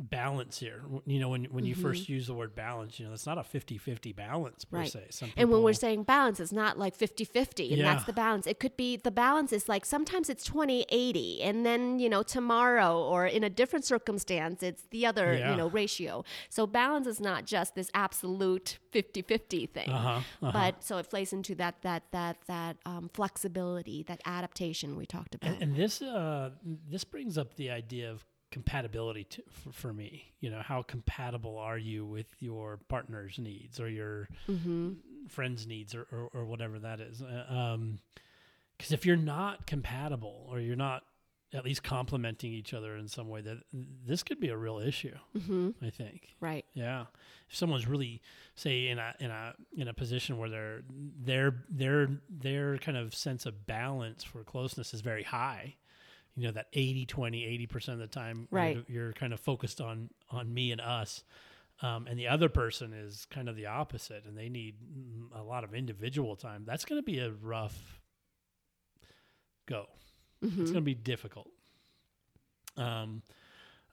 balance 0.09 0.59
here. 0.59 0.81
You 1.05 1.19
know, 1.19 1.29
when 1.29 1.45
when 1.45 1.65
you 1.65 1.75
first 1.75 2.09
use 2.09 2.27
the 2.27 2.33
word 2.33 2.55
balance, 2.55 2.99
you 2.99 3.05
know, 3.05 3.13
it's 3.13 3.25
not 3.25 3.37
a 3.37 3.41
50-50 3.41 4.15
balance 4.15 4.65
per 4.65 4.77
Right. 4.77 4.91
se. 4.91 5.07
Some 5.11 5.31
And 5.37 5.49
when 5.51 5.61
we're 5.61 5.73
saying 5.73 6.03
balance, 6.03 6.39
it's 6.39 6.51
not 6.51 6.77
like 6.77 6.95
50 6.95 7.23
50, 7.25 7.73
and 7.73 7.81
that's 7.81 8.05
the 8.05 8.13
balance. 8.13 8.47
It 8.47 8.59
could 8.59 8.75
be 8.77 8.97
the 8.97 9.11
balance 9.11 9.53
is 9.53 9.69
like 9.69 9.85
sometimes 9.85 10.29
it's 10.29 10.43
20 10.43 10.85
80, 10.89 11.41
and 11.43 11.65
then, 11.65 11.99
you 11.99 12.09
know, 12.09 12.23
tomorrow 12.23 12.99
or 13.01 13.25
in 13.25 13.43
a 13.43 13.49
different 13.49 13.85
circumstance, 13.85 14.63
it's 14.63 14.83
the 14.91 15.05
other, 15.05 15.33
Yeah. 15.35 15.51
you 15.51 15.57
know, 15.57 15.69
ratio. 15.69 16.23
So 16.49 16.65
balance 16.67 17.07
is 17.07 17.19
not 17.21 17.45
just 17.45 17.75
this 17.75 17.89
absolute 17.93 18.79
50 18.91 19.21
50 19.21 19.65
thing. 19.67 19.89
Uh-huh, 19.89 20.09
uh-huh. 20.41 20.51
But 20.51 20.83
so 20.83 20.97
it 20.97 21.09
plays 21.09 21.31
into 21.33 21.55
that, 21.55 21.81
that, 21.83 22.03
that, 22.11 22.37
that 22.47 22.77
um, 22.85 23.09
flexibility, 23.13 24.03
that 24.03 24.21
adaptation 24.25 24.95
we 24.95 25.05
talked 25.05 25.35
about. 25.35 25.51
and, 25.53 25.61
and 25.63 25.75
this 25.75 26.01
uh, 26.01 26.49
this 26.89 27.03
brings 27.03 27.37
up 27.37 27.55
the 27.55 27.69
idea 27.69 28.09
of 28.11 28.25
compatibility 28.51 29.23
to, 29.23 29.41
for, 29.49 29.71
for 29.71 29.93
me. 29.93 30.33
You 30.39 30.49
know, 30.49 30.61
how 30.61 30.83
compatible 30.83 31.57
are 31.57 31.77
you 31.77 32.05
with 32.05 32.27
your 32.39 32.79
partner's 32.89 33.39
needs 33.39 33.79
or 33.79 33.89
your 33.89 34.27
mm-hmm. 34.47 34.91
friends' 35.27 35.65
needs 35.65 35.95
or, 35.95 36.05
or, 36.11 36.29
or 36.33 36.45
whatever 36.45 36.77
that 36.79 36.99
is. 36.99 37.23
Because 38.77 38.91
if 38.91 39.05
you're 39.05 39.15
not 39.15 39.65
compatible 39.65 40.47
or 40.49 40.59
you're 40.59 40.75
not 40.75 41.03
at 41.53 41.65
least 41.65 41.83
complementing 41.83 42.53
each 42.53 42.73
other 42.73 42.95
in 42.95 43.07
some 43.07 43.27
way, 43.27 43.41
that 43.41 43.57
this 44.05 44.23
could 44.23 44.39
be 44.39 44.47
a 44.49 44.57
real 44.57 44.79
issue. 44.79 45.15
Mm-hmm. 45.37 45.71
I 45.85 45.89
think. 45.89 46.29
Right. 46.39 46.65
Yeah, 46.73 47.05
if 47.49 47.55
someone's 47.55 47.87
really 47.87 48.21
say 48.55 48.87
in 48.87 48.99
a 48.99 49.13
in 49.19 49.31
a 49.31 49.53
in 49.75 49.87
a 49.87 49.93
position 49.93 50.37
where 50.37 50.49
their 50.49 50.81
their 51.21 51.55
their 51.69 52.07
their 52.29 52.77
kind 52.77 52.97
of 52.97 53.13
sense 53.13 53.45
of 53.45 53.65
balance 53.67 54.23
for 54.23 54.43
closeness 54.43 54.93
is 54.93 55.01
very 55.01 55.23
high, 55.23 55.75
you 56.35 56.45
know 56.45 56.51
that 56.51 56.67
80 56.73 57.05
20 57.05 57.45
80 57.45 57.67
percent 57.67 58.01
of 58.01 58.09
the 58.09 58.13
time 58.13 58.47
Right. 58.51 58.83
you're, 58.87 59.03
you're 59.05 59.13
kind 59.13 59.33
of 59.33 59.39
focused 59.39 59.81
on 59.81 60.09
on 60.29 60.53
me 60.53 60.71
and 60.71 60.79
us. 60.81 61.23
Um, 61.83 62.05
and 62.07 62.17
the 62.19 62.27
other 62.27 62.47
person 62.47 62.93
is 62.93 63.25
kind 63.31 63.49
of 63.49 63.55
the 63.55 63.65
opposite, 63.65 64.25
and 64.25 64.37
they 64.37 64.49
need 64.49 64.75
mm, 64.81 65.37
a 65.39 65.41
lot 65.41 65.63
of 65.63 65.73
individual 65.73 66.35
time. 66.35 66.63
That's 66.63 66.85
going 66.85 66.99
to 67.01 67.03
be 67.05 67.17
a 67.19 67.31
rough 67.31 67.99
go. 69.67 69.87
It's 70.41 70.53
Mm-hmm. 70.53 70.63
going 70.63 70.73
to 70.75 70.81
be 70.81 70.95
difficult. 70.95 71.49
Um, 72.77 73.21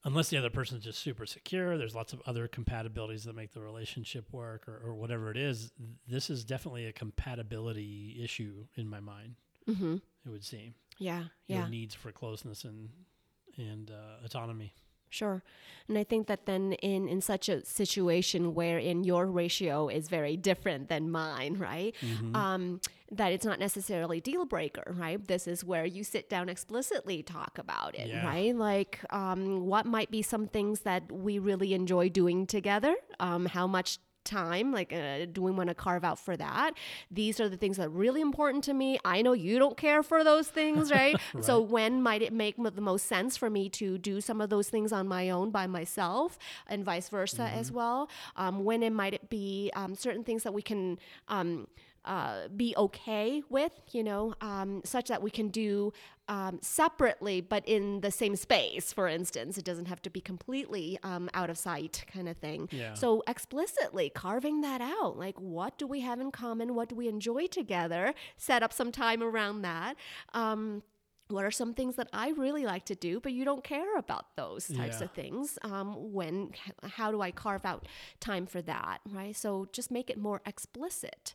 unless 0.04 0.28
the 0.30 0.38
other 0.38 0.48
person's 0.50 0.82
just 0.84 0.98
super 0.98 1.26
secure, 1.26 1.76
there's 1.76 1.94
lots 1.94 2.12
of 2.14 2.22
other 2.26 2.48
compatibilities 2.48 3.24
that 3.24 3.34
make 3.34 3.52
the 3.52 3.60
relationship 3.60 4.32
work, 4.32 4.66
or, 4.68 4.80
or 4.84 4.94
whatever 4.94 5.30
it 5.30 5.36
is. 5.36 5.70
This 6.06 6.30
is 6.30 6.44
definitely 6.44 6.86
a 6.86 6.92
compatibility 6.92 8.18
issue 8.22 8.64
in 8.76 8.88
my 8.88 9.00
mind. 9.00 9.34
Mm-hmm. 9.68 9.94
It 9.96 10.30
would 10.30 10.44
seem 10.44 10.74
Yeah. 10.98 11.24
your 11.46 11.60
Yeah. 11.60 11.68
needs 11.68 11.94
for 11.94 12.12
closeness 12.12 12.64
and 12.64 12.90
and 13.56 13.90
uh, 13.90 14.24
autonomy. 14.24 14.72
Sure. 15.10 15.42
And 15.88 15.96
I 15.96 16.04
think 16.04 16.26
that 16.26 16.44
then 16.44 16.74
in, 16.74 17.08
in 17.08 17.20
such 17.22 17.48
a 17.48 17.64
situation 17.64 18.54
wherein 18.54 19.04
your 19.04 19.24
ratio 19.26 19.88
is 19.88 20.08
very 20.08 20.36
different 20.36 20.88
than 20.90 21.10
mine, 21.10 21.54
right? 21.58 21.94
Mm-hmm. 22.02 22.36
Um, 22.36 22.80
that 23.10 23.32
it's 23.32 23.46
not 23.46 23.58
necessarily 23.58 24.20
deal 24.20 24.44
breaker, 24.44 24.94
right? 24.96 25.26
This 25.26 25.48
is 25.48 25.64
where 25.64 25.86
you 25.86 26.04
sit 26.04 26.28
down 26.28 26.50
explicitly 26.50 27.22
talk 27.22 27.56
about 27.58 27.94
it, 27.94 28.08
Yeah. 28.08 28.24
right? 28.26 28.54
Like 28.54 29.00
um, 29.10 29.66
what 29.66 29.86
might 29.86 30.10
be 30.10 30.20
some 30.20 30.46
things 30.46 30.80
that 30.80 31.10
we 31.10 31.38
really 31.38 31.72
enjoy 31.72 32.10
doing 32.10 32.46
together? 32.46 32.94
Um, 33.18 33.46
how 33.46 33.66
much 33.66 33.98
time 34.28 34.72
like 34.72 34.92
uh, 34.92 35.26
do 35.32 35.42
we 35.42 35.50
want 35.50 35.68
to 35.68 35.74
carve 35.74 36.04
out 36.04 36.18
for 36.18 36.36
that? 36.36 36.72
These 37.10 37.40
are 37.40 37.48
the 37.48 37.56
things 37.56 37.76
that 37.78 37.86
are 37.86 37.88
really 37.90 38.20
important 38.20 38.64
to 38.64 38.74
me. 38.74 38.98
I 39.04 39.22
know 39.22 39.32
you 39.32 39.58
don't 39.58 39.76
care 39.76 40.02
for 40.02 40.22
those 40.22 40.48
things 40.48 40.90
right, 41.00 41.18
so 41.40 41.60
when 41.60 42.02
might 42.02 42.22
it 42.22 42.32
make 42.32 42.56
m- 42.58 42.70
the 42.74 42.80
most 42.80 43.06
sense 43.06 43.36
for 43.36 43.50
me 43.50 43.68
to 43.70 43.98
do 43.98 44.20
some 44.20 44.40
of 44.40 44.50
those 44.50 44.68
things 44.68 44.92
on 44.92 45.08
my 45.08 45.30
own 45.30 45.50
by 45.50 45.66
myself 45.66 46.38
and 46.66 46.84
vice 46.84 47.08
versa 47.08 47.50
as 47.54 47.72
well? 47.72 48.08
Um, 48.36 48.64
when 48.64 48.82
it 48.82 48.92
might 48.92 49.14
it 49.14 49.28
be 49.30 49.70
um, 49.74 49.94
certain 49.94 50.24
things 50.24 50.42
that 50.42 50.52
we 50.52 50.62
can 50.62 50.98
um, 51.28 51.66
uh, 52.08 52.48
be 52.48 52.74
okay 52.76 53.42
with, 53.48 53.72
you 53.92 54.02
know, 54.02 54.34
um, 54.40 54.80
such 54.84 55.06
that 55.08 55.22
we 55.22 55.30
can 55.30 55.48
do 55.48 55.92
um, 56.28 56.58
separately, 56.62 57.40
but 57.40 57.62
in 57.68 58.00
the 58.00 58.10
same 58.10 58.34
space, 58.36 58.92
for 58.92 59.06
instance. 59.08 59.56
It 59.58 59.64
doesn't 59.64 59.86
have 59.86 60.02
to 60.02 60.10
be 60.10 60.20
completely 60.20 60.98
um, 61.02 61.30
out 61.34 61.50
of 61.50 61.56
sight, 61.58 62.04
kind 62.12 62.28
of 62.28 62.36
thing. 62.38 62.68
Yeah. 62.72 62.94
So, 62.94 63.22
explicitly 63.26 64.10
carving 64.10 64.60
that 64.62 64.80
out 64.80 65.16
like, 65.18 65.38
what 65.38 65.78
do 65.78 65.86
we 65.86 66.00
have 66.00 66.18
in 66.20 66.30
common? 66.32 66.74
What 66.74 66.88
do 66.90 66.94
we 66.96 67.08
enjoy 67.08 67.46
together? 67.46 68.14
Set 68.36 68.62
up 68.62 68.72
some 68.72 68.90
time 68.90 69.22
around 69.22 69.62
that. 69.62 69.94
Um, 70.34 70.82
what 71.30 71.44
are 71.44 71.50
some 71.50 71.74
things 71.74 71.96
that 71.96 72.08
I 72.12 72.30
really 72.30 72.64
like 72.64 72.86
to 72.86 72.94
do, 72.94 73.20
but 73.20 73.32
you 73.32 73.44
don't 73.44 73.62
care 73.62 73.96
about 73.98 74.34
those 74.36 74.66
types 74.66 74.98
Yeah. 74.98 75.04
of 75.04 75.10
things? 75.12 75.58
Um, 75.62 76.12
when, 76.14 76.52
how 76.98 77.10
do 77.10 77.20
I 77.20 77.30
carve 77.32 77.66
out 77.66 77.86
time 78.18 78.46
for 78.46 78.62
that, 78.62 79.00
right? 79.12 79.36
So 79.36 79.68
just 79.72 79.90
make 79.90 80.08
it 80.08 80.16
more 80.18 80.40
explicit. 80.46 81.34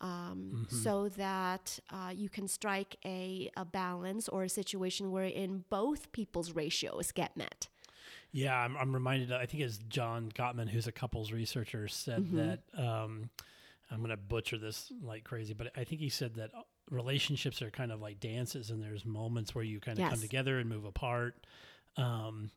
Um, 0.00 0.66
So 0.70 1.08
that 1.10 1.78
uh, 1.90 2.10
you 2.14 2.28
can 2.28 2.48
strike 2.48 2.96
a, 3.04 3.50
a 3.56 3.64
balance 3.64 4.28
or 4.28 4.44
a 4.44 4.48
situation 4.48 5.10
wherein 5.10 5.64
both 5.68 6.10
people's 6.12 6.52
ratios 6.52 7.12
get 7.12 7.36
met. 7.36 7.68
Yeah, 8.32 8.56
I'm, 8.56 8.76
I'm 8.76 8.92
reminded. 8.94 9.32
I 9.32 9.46
think 9.46 9.62
it's 9.62 9.78
John 9.88 10.30
Gottman, 10.34 10.68
who's 10.68 10.86
a 10.86 10.92
couples 10.92 11.32
researcher, 11.32 11.88
said 11.88 12.20
Mm-hmm. 12.22 12.36
that. 12.38 12.60
Um, 12.76 13.30
I'm 13.90 13.98
going 13.98 14.10
to 14.10 14.16
butcher 14.16 14.56
this 14.56 14.92
like 15.02 15.24
crazy, 15.24 15.52
but 15.52 15.72
I 15.76 15.82
think 15.82 16.00
he 16.00 16.08
said 16.10 16.34
that 16.36 16.52
relationships 16.90 17.60
are 17.60 17.70
kind 17.70 17.90
of 17.90 18.00
like 18.00 18.20
dances, 18.20 18.70
and 18.70 18.80
there's 18.82 19.04
moments 19.04 19.52
where 19.54 19.64
you 19.64 19.80
kind 19.80 19.98
of 19.98 20.04
come 20.12 20.20
together 20.20 20.58
and 20.60 20.68
move 20.68 20.84
apart. 20.84 21.44
Um, 21.96 22.52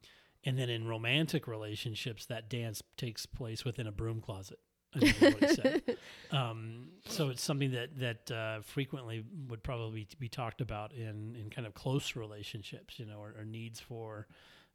and 0.45 0.59
then 0.59 0.69
in 0.69 0.87
romantic 0.87 1.47
relationships, 1.47 2.27
that 2.27 2.49
dance 2.49 2.83
takes 2.97 3.25
place 3.25 3.65
within 3.65 3.87
a 3.87 3.91
broom 3.91 4.21
closet. 4.21 4.59
I 4.95 4.99
think 4.99 5.21
is 5.21 5.33
what 5.33 5.49
he 5.49 5.55
said. 5.55 5.81
Um, 6.31 6.87
so 7.05 7.29
it's 7.29 7.43
something 7.43 7.71
that 7.73 7.99
that 7.99 8.31
uh, 8.31 8.61
frequently 8.61 9.23
would 9.49 9.61
probably 9.61 10.07
be 10.17 10.29
talked 10.29 10.61
about 10.61 10.91
in 10.91 11.35
in 11.39 11.51
kind 11.51 11.67
of 11.67 11.75
close 11.75 12.15
relationships, 12.15 12.97
you 12.97 13.05
know, 13.05 13.19
or, 13.19 13.35
or 13.37 13.45
needs 13.45 13.79
for 13.79 14.27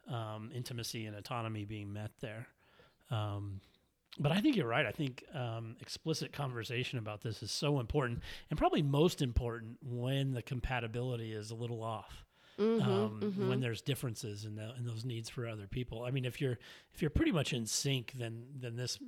um, 0.08 0.50
intimacy 0.54 1.06
and 1.06 1.16
autonomy 1.16 1.64
being 1.64 1.92
met 1.92 2.12
there. 2.20 2.46
Um, 3.10 3.60
but 4.20 4.32
I 4.32 4.40
think 4.40 4.56
you're 4.56 4.68
right. 4.68 4.86
I 4.86 4.92
think 4.92 5.24
um, 5.34 5.76
explicit 5.80 6.32
conversation 6.32 6.98
about 6.98 7.22
this 7.22 7.42
is 7.42 7.50
so 7.50 7.80
important, 7.80 8.20
and 8.50 8.58
probably 8.58 8.82
most 8.82 9.22
important 9.22 9.78
when 9.82 10.32
the 10.32 10.42
compatibility 10.42 11.32
is 11.32 11.50
a 11.50 11.54
little 11.54 11.82
off. 11.82 12.24
Mm-hmm, 12.58 12.90
um, 12.90 13.48
When 13.48 13.60
there's 13.60 13.80
differences 13.82 14.44
in, 14.44 14.56
the, 14.56 14.74
in 14.76 14.84
those 14.84 15.04
needs 15.04 15.28
for 15.28 15.46
other 15.46 15.66
people. 15.66 16.02
I 16.02 16.10
mean, 16.10 16.24
if 16.24 16.40
you're 16.40 16.58
if 16.92 17.00
you're 17.00 17.10
pretty 17.10 17.30
much 17.32 17.52
in 17.52 17.66
sync, 17.66 18.12
then 18.18 18.46
then 18.56 18.74
this 18.76 18.98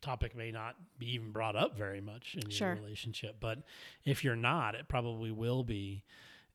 topic 0.00 0.36
may 0.36 0.50
not 0.52 0.76
be 0.98 1.12
even 1.14 1.32
brought 1.32 1.56
up 1.56 1.76
very 1.76 2.00
much 2.00 2.34
in 2.34 2.42
your 2.42 2.50
relationship. 2.76 3.36
But 3.40 3.58
if 4.04 4.22
you're 4.22 4.36
not, 4.36 4.74
it 4.74 4.88
probably 4.88 5.32
will 5.32 5.64
be. 5.64 6.04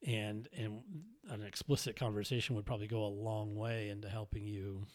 And 0.06 0.48
and 0.56 0.82
an 1.30 1.42
explicit 1.42 1.96
conversation 1.96 2.54
would 2.56 2.66
probably 2.66 2.86
go 2.86 3.04
a 3.04 3.08
long 3.08 3.56
way 3.56 3.88
into 3.88 4.08
helping 4.08 4.46
you 4.46 4.86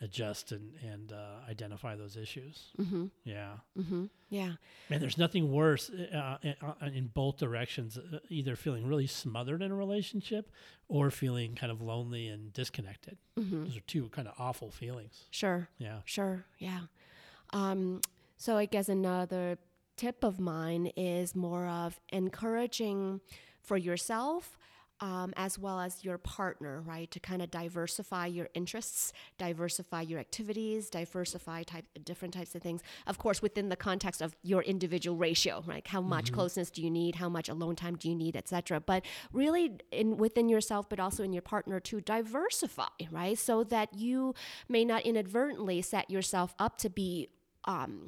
adjust 0.00 0.52
and 0.52 0.74
and 0.82 1.12
uh, 1.12 1.50
identify 1.50 1.96
those 1.96 2.16
issues. 2.16 2.68
Mm-hmm. 2.78 3.06
Yeah. 3.24 3.54
Mm-hmm. 3.78 4.04
Yeah. 4.30 4.52
Man, 4.90 5.00
there's 5.00 5.18
nothing 5.18 5.50
worse 5.52 5.90
uh, 5.90 6.38
in, 6.42 6.54
uh, 6.62 6.86
in 6.86 7.08
both 7.08 7.38
directions. 7.38 7.98
Uh, 7.98 8.18
either 8.28 8.56
feeling 8.56 8.86
really 8.86 9.06
smothered 9.06 9.62
in 9.62 9.70
a 9.70 9.74
relationship, 9.74 10.50
or 10.88 11.10
feeling 11.10 11.54
kind 11.54 11.72
of 11.72 11.80
lonely 11.80 12.28
and 12.28 12.52
disconnected. 12.52 13.18
Mm-hmm. 13.38 13.64
Those 13.64 13.76
are 13.76 13.80
two 13.86 14.08
kind 14.10 14.28
of 14.28 14.34
awful 14.38 14.70
feelings. 14.70 15.24
Sure. 15.30 15.68
Yeah. 15.78 15.98
Sure. 16.04 16.44
Yeah. 16.58 16.82
Um, 17.52 18.00
so 18.36 18.56
I 18.56 18.66
guess 18.66 18.88
another 18.88 19.58
tip 19.96 20.22
of 20.22 20.38
mine 20.38 20.92
is 20.96 21.34
more 21.34 21.66
of 21.66 21.98
encouraging 22.10 23.20
for 23.60 23.76
yourself. 23.76 24.56
Um, 25.00 25.32
as 25.36 25.56
well 25.56 25.78
as 25.78 26.02
your 26.04 26.18
partner, 26.18 26.80
right? 26.80 27.08
To 27.12 27.20
kind 27.20 27.40
of 27.40 27.52
diversify 27.52 28.26
your 28.26 28.48
interests, 28.54 29.12
diversify 29.38 30.00
your 30.02 30.18
activities, 30.18 30.90
diversify 30.90 31.62
type 31.62 31.84
different 32.02 32.34
types 32.34 32.56
of 32.56 32.62
things. 32.62 32.82
Of 33.06 33.16
course, 33.16 33.40
within 33.40 33.68
the 33.68 33.76
context 33.76 34.20
of 34.20 34.34
your 34.42 34.60
individual 34.62 35.16
ratio, 35.16 35.62
right? 35.66 35.86
How 35.86 36.00
much 36.00 36.32
closeness 36.32 36.68
do 36.70 36.82
you 36.82 36.90
need? 36.90 37.14
How 37.14 37.28
much 37.28 37.48
alone 37.48 37.76
time 37.76 37.94
do 37.94 38.08
you 38.08 38.16
need, 38.16 38.34
etc. 38.34 38.80
But 38.80 39.04
really, 39.32 39.78
in 39.92 40.16
within 40.16 40.48
yourself, 40.48 40.88
but 40.88 40.98
also 40.98 41.22
in 41.22 41.32
your 41.32 41.42
partner, 41.42 41.78
to 41.78 42.00
diversify, 42.00 42.88
right? 43.12 43.38
So 43.38 43.62
that 43.64 43.94
you 43.94 44.34
may 44.68 44.84
not 44.84 45.02
inadvertently 45.02 45.80
set 45.80 46.10
yourself 46.10 46.56
up 46.58 46.76
to 46.78 46.90
be 46.90 47.28
um, 47.64 48.06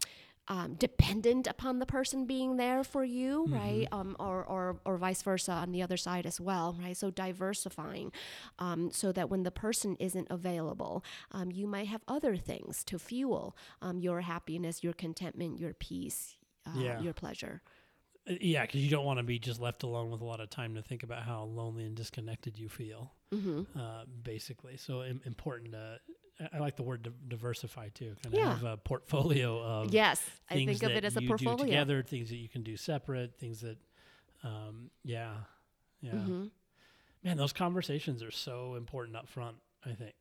um, 0.49 0.75
dependent 0.75 1.47
upon 1.47 1.79
the 1.79 1.87
person 1.87 2.27
being 2.27 2.57
there 2.57 2.83
for 2.83 3.05
you, 3.05 3.47
right? 3.49 3.87
Um, 3.93 4.17
or, 4.19 4.45
or, 4.45 4.81
or 4.85 4.97
vice 4.97 5.23
versa 5.23 5.53
on 5.53 5.71
the 5.71 5.81
other 5.83 5.97
side 5.97 6.27
as 6.27 6.41
well, 6.41 6.77
right? 6.83 6.97
So 6.97 7.11
diversifying 7.11 8.11
um, 8.59 8.91
so 8.91 9.13
that 9.13 9.31
when 9.31 9.45
the 9.45 9.53
person 9.53 9.97
isn't 10.01 10.27
available, 10.31 11.05
um, 11.31 11.53
you 11.53 11.67
might 11.67 11.87
have 11.87 12.03
other 12.09 12.37
things 12.37 12.83
to 12.85 12.99
fuel 12.99 13.57
um, 13.81 14.01
your 14.01 14.23
happiness, 14.23 14.83
your 14.83 14.93
contentment, 14.93 15.59
your 15.61 15.73
peace, 15.75 16.37
uh, 16.67 16.81
Yeah. 16.81 17.01
your 17.01 17.13
pleasure. 17.13 17.63
Uh, 18.29 18.35
Yeah, 18.41 18.63
because 18.67 18.83
you 18.83 18.91
don't 18.91 19.05
want 19.05 19.19
to 19.19 19.23
be 19.25 19.39
just 19.39 19.61
left 19.61 19.83
alone 19.85 20.11
with 20.11 20.21
a 20.21 20.25
lot 20.25 20.41
of 20.41 20.51
time 20.51 20.75
to 20.75 20.83
think 20.83 21.03
about 21.05 21.23
how 21.23 21.45
lonely 21.45 21.85
and 21.85 21.95
disconnected 21.95 22.59
you 22.59 22.69
feel. 22.69 23.13
Mm-hmm. 23.33 23.79
Uh, 23.79 24.05
basically, 24.23 24.77
so 24.77 25.05
Im- 25.05 25.23
important 25.25 25.73
to. 25.73 26.01
I- 26.53 26.59
like 26.59 26.77
the 26.77 26.83
word 26.83 27.13
diversify 27.29 27.89
too. 27.91 28.17
Kind 28.23 28.35
of 28.35 28.41
Yeah. 28.41 28.55
have 28.55 28.65
a 28.65 28.77
portfolio 28.77 29.63
of 29.63 29.93
Yes, 29.93 30.25
I 30.49 30.55
think 30.55 30.83
of 30.83 30.91
it 30.91 31.05
as 31.05 31.17
a 31.17 31.21
portfolio. 31.23 31.57
together, 31.65 32.03
things 32.03 32.31
that 32.31 32.37
you 32.37 32.49
can 32.49 32.63
do 32.63 32.77
separate, 32.77 33.39
things 33.39 33.61
that, 33.61 33.79
um, 34.43 34.91
yeah, 35.05 35.35
yeah. 36.01 36.13
Mm-hmm. 36.13 36.47
Man, 37.23 37.37
those 37.37 37.53
conversations 37.53 38.23
are 38.23 38.31
so 38.31 38.75
important 38.77 39.17
up 39.17 39.29
front. 39.29 39.57
I 39.85 39.93
think 39.93 40.15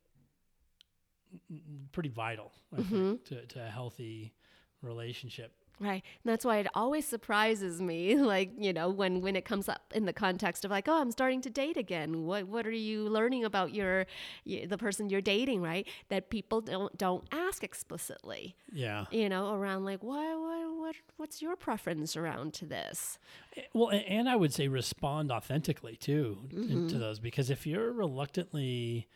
pretty 1.92 2.08
vital. 2.08 2.52
I 2.72 2.76
Mm-hmm. 2.80 3.08
think 3.10 3.24
to 3.26 3.46
to 3.46 3.64
a 3.66 3.70
healthy 3.70 4.34
relationship. 4.82 5.52
Right. 5.82 6.02
And 6.22 6.30
that's 6.30 6.44
why 6.44 6.58
it 6.58 6.66
always 6.74 7.06
surprises 7.06 7.80
me, 7.80 8.14
like, 8.34 8.50
you 8.58 8.70
know, 8.70 8.90
when, 8.90 9.22
when 9.22 9.34
it 9.34 9.46
comes 9.46 9.66
up 9.66 9.90
in 9.94 10.04
the 10.04 10.12
context 10.12 10.62
of 10.66 10.70
like, 10.70 10.88
oh, 10.88 11.00
I'm 11.00 11.10
starting 11.10 11.40
to 11.40 11.48
date 11.48 11.78
again. 11.78 12.26
What 12.26 12.46
what 12.48 12.66
are 12.66 12.70
you 12.70 13.08
learning 13.08 13.46
about 13.46 13.72
your 13.74 14.04
the 14.44 14.76
person 14.76 15.08
you're 15.08 15.22
dating, 15.22 15.62
right? 15.62 15.88
That 16.10 16.28
people 16.28 16.60
don't 16.60 16.98
don't 16.98 17.24
ask 17.32 17.64
explicitly, 17.64 18.56
Yeah. 18.70 19.06
you 19.10 19.30
know, 19.30 19.54
around 19.54 19.86
like, 19.86 20.02
what 20.02 20.38
what 20.38 20.76
what 20.80 20.96
what's 21.16 21.40
your 21.40 21.56
preference 21.56 22.14
around 22.14 22.52
to 22.54 22.66
this? 22.66 23.18
Eh, 23.56 23.62
Well, 23.72 23.90
and 23.90 24.28
I 24.28 24.36
would 24.36 24.52
say 24.52 24.68
respond 24.68 25.32
authentically 25.32 25.96
too 25.96 26.46
to- 26.50 26.56
Mm-hmm. 26.56 26.88
to 26.88 26.98
those 26.98 27.20
because 27.20 27.48
if 27.48 27.66
you're 27.66 27.90
reluctantly, 27.90 29.08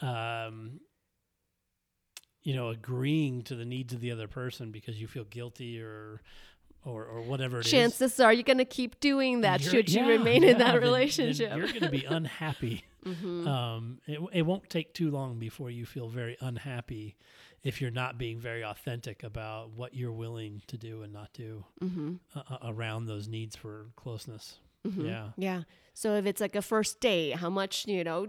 um, 0.00 0.80
you 2.42 2.54
know, 2.54 2.68
agreeing 2.68 3.42
to 3.42 3.54
the 3.54 3.64
needs 3.64 3.92
of 3.92 4.00
the 4.00 4.10
other 4.10 4.26
person 4.28 4.70
because 4.70 5.00
you 5.00 5.06
feel 5.06 5.24
guilty 5.24 5.80
or 5.80 6.20
or 6.84 7.04
or 7.04 7.22
whatever 7.22 7.60
it 7.60 7.66
is, 7.66 7.70
Chances 7.70 8.18
are 8.18 8.32
you're 8.32 8.42
going 8.42 8.58
to 8.58 8.64
keep 8.64 8.98
doing 8.98 9.42
that 9.42 9.60
you're- 9.60 9.70
should 9.76 9.88
you 9.92 10.02
yeah, 10.02 10.08
remain 10.08 10.42
in 10.42 10.58
that 10.58 10.72
then- 10.72 10.74
then 10.74 10.82
relationship. 10.82 11.56
you're 11.56 11.68
going 11.68 11.80
to 11.80 11.88
be 11.90 12.04
unhappy. 12.08 12.84
Mhm. 13.06 13.46
Um, 13.46 13.98
it, 14.06 14.18
it 14.32 14.42
won't 14.42 14.68
take 14.68 14.92
too 14.92 15.10
long 15.10 15.38
before 15.38 15.70
you 15.70 15.86
feel 15.86 16.08
very 16.08 16.36
unhappy 16.40 17.16
if 17.62 17.80
you're 17.80 17.92
not 17.92 18.18
being 18.18 18.40
very 18.40 18.64
authentic 18.64 19.22
about 19.22 19.70
what 19.70 19.94
you're 19.94 20.12
willing 20.12 20.62
to 20.66 20.76
do 20.76 21.02
and 21.02 21.12
not 21.12 21.32
do 21.32 21.64
Mhm. 21.80 22.18
uh, 22.34 22.42
uh, 22.50 22.58
around 22.64 23.06
those 23.06 23.28
needs 23.28 23.54
for 23.54 23.86
closeness. 23.94 24.58
Mhm. 24.84 25.06
Yeah. 25.06 25.28
Yeah. 25.36 25.62
So 25.94 26.14
if 26.16 26.26
it's 26.26 26.40
like 26.40 26.56
a 26.56 26.62
first 26.62 26.98
date, 27.00 27.36
how 27.36 27.50
much, 27.50 27.86
you 27.86 28.02
know, 28.02 28.26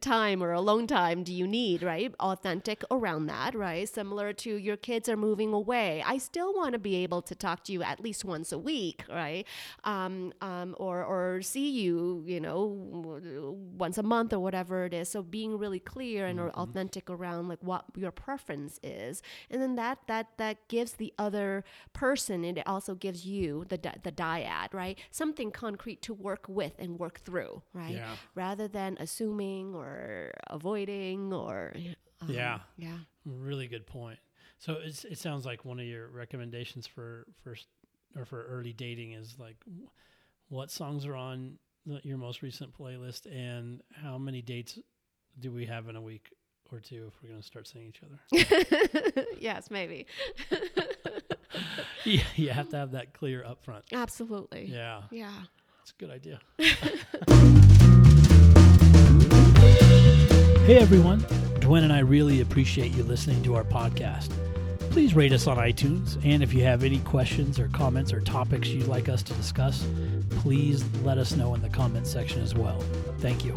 time 0.00 0.42
or 0.42 0.52
alone 0.52 0.86
time 0.86 1.22
do 1.22 1.32
you 1.32 1.46
need, 1.46 1.82
right? 1.82 2.14
Authentic 2.18 2.84
around 2.90 3.26
that, 3.26 3.54
right? 3.54 3.88
Similar 3.88 4.32
to 4.34 4.56
your 4.56 4.76
kids 4.76 5.08
are 5.08 5.16
moving 5.16 5.52
away. 5.52 6.02
I 6.06 6.18
still 6.18 6.54
want 6.54 6.72
to 6.72 6.78
be 6.78 6.96
able 6.96 7.22
to 7.22 7.34
talk 7.34 7.64
to 7.64 7.72
you 7.72 7.82
at 7.82 8.00
least 8.00 8.24
once 8.24 8.52
a 8.52 8.58
week, 8.58 9.04
right? 9.08 9.46
Um, 9.84 10.32
um, 10.40 10.74
or, 10.78 11.04
or 11.04 11.42
see 11.42 11.70
you, 11.70 12.24
you 12.26 12.40
know, 12.40 12.64
once 13.76 13.98
a 13.98 14.02
month 14.02 14.32
or 14.32 14.40
whatever 14.40 14.84
it 14.84 14.94
is. 14.94 15.08
So 15.08 15.22
being 15.22 15.58
really 15.58 15.80
clear 15.80 16.26
and 16.26 16.40
or 16.40 16.50
authentic 16.50 17.08
around 17.08 17.48
like 17.48 17.62
what 17.62 17.84
your 17.94 18.10
preference 18.10 18.80
is. 18.82 19.22
And 19.50 19.60
then 19.60 19.76
that, 19.76 19.98
that, 20.06 20.38
that 20.38 20.68
gives 20.68 20.92
the 20.92 21.12
other 21.18 21.64
person, 21.92 22.44
and 22.44 22.58
it 22.58 22.66
also 22.66 22.94
gives 22.94 23.26
you, 23.26 23.64
the, 23.68 23.78
di- 23.78 23.98
the 24.02 24.12
dyad, 24.12 24.72
right? 24.72 24.98
Something 25.10 25.50
concrete 25.50 26.02
to 26.02 26.14
work 26.14 26.46
with 26.48 26.72
and 26.78 26.98
work 26.98 27.20
through, 27.20 27.62
right? 27.72 27.94
Yeah. 27.94 28.16
Rather 28.34 28.66
than 28.66 28.96
assuming 28.98 29.51
or 29.74 30.30
avoiding 30.48 31.32
or 31.32 31.72
um, 32.20 32.28
Yeah. 32.30 32.60
yeah. 32.76 32.96
Really 33.24 33.66
good 33.68 33.86
point. 33.86 34.18
So 34.58 34.76
it's, 34.82 35.04
it 35.04 35.18
sounds 35.18 35.44
like 35.44 35.64
one 35.64 35.78
of 35.80 35.86
your 35.86 36.08
recommendations 36.08 36.86
for 36.86 37.26
first 37.42 37.66
or 38.16 38.24
for 38.24 38.44
early 38.44 38.72
dating 38.72 39.12
is 39.12 39.36
like 39.38 39.56
what 40.48 40.70
songs 40.70 41.04
are 41.06 41.16
on 41.16 41.58
the, 41.86 42.00
your 42.04 42.18
most 42.18 42.42
recent 42.42 42.76
playlist 42.78 43.26
and 43.26 43.80
how 43.92 44.18
many 44.18 44.40
dates 44.42 44.78
do 45.40 45.50
we 45.50 45.66
have 45.66 45.88
in 45.88 45.96
a 45.96 46.00
week 46.00 46.28
or 46.70 46.78
two 46.80 47.06
if 47.08 47.14
we're 47.22 47.28
going 47.30 47.40
to 47.40 47.46
start 47.46 47.66
seeing 47.66 47.86
each 47.88 48.00
other? 48.04 49.24
yes, 49.38 49.70
maybe. 49.70 50.06
yeah, 52.04 52.22
you 52.36 52.50
have 52.50 52.68
to 52.70 52.76
have 52.76 52.92
that 52.92 53.12
clear 53.14 53.44
up 53.44 53.64
front. 53.64 53.84
Absolutely. 53.92 54.66
Yeah, 54.66 55.02
Yeah. 55.10 55.32
it's 55.82 55.92
a 55.92 55.94
good 56.04 56.10
idea. 56.10 56.38
hey 60.72 60.78
everyone, 60.78 61.20
Dwayne 61.60 61.82
and 61.82 61.92
I 61.92 61.98
really 61.98 62.40
appreciate 62.40 62.92
you 62.92 63.02
listening 63.02 63.42
to 63.42 63.56
our 63.56 63.62
podcast. 63.62 64.30
Please 64.88 65.14
rate 65.14 65.30
us 65.30 65.46
on 65.46 65.58
iTunes, 65.58 66.16
and 66.24 66.42
if 66.42 66.54
you 66.54 66.62
have 66.62 66.82
any 66.82 66.98
questions 67.00 67.60
or 67.60 67.68
comments 67.68 68.10
or 68.10 68.22
topics 68.22 68.68
you'd 68.68 68.86
like 68.86 69.10
us 69.10 69.22
to 69.24 69.34
discuss, 69.34 69.86
please 70.30 70.82
let 71.02 71.18
us 71.18 71.36
know 71.36 71.52
in 71.54 71.60
the 71.60 71.68
comment 71.68 72.06
section 72.06 72.40
as 72.40 72.54
well. 72.54 72.80
Thank 73.18 73.44
you. 73.44 73.54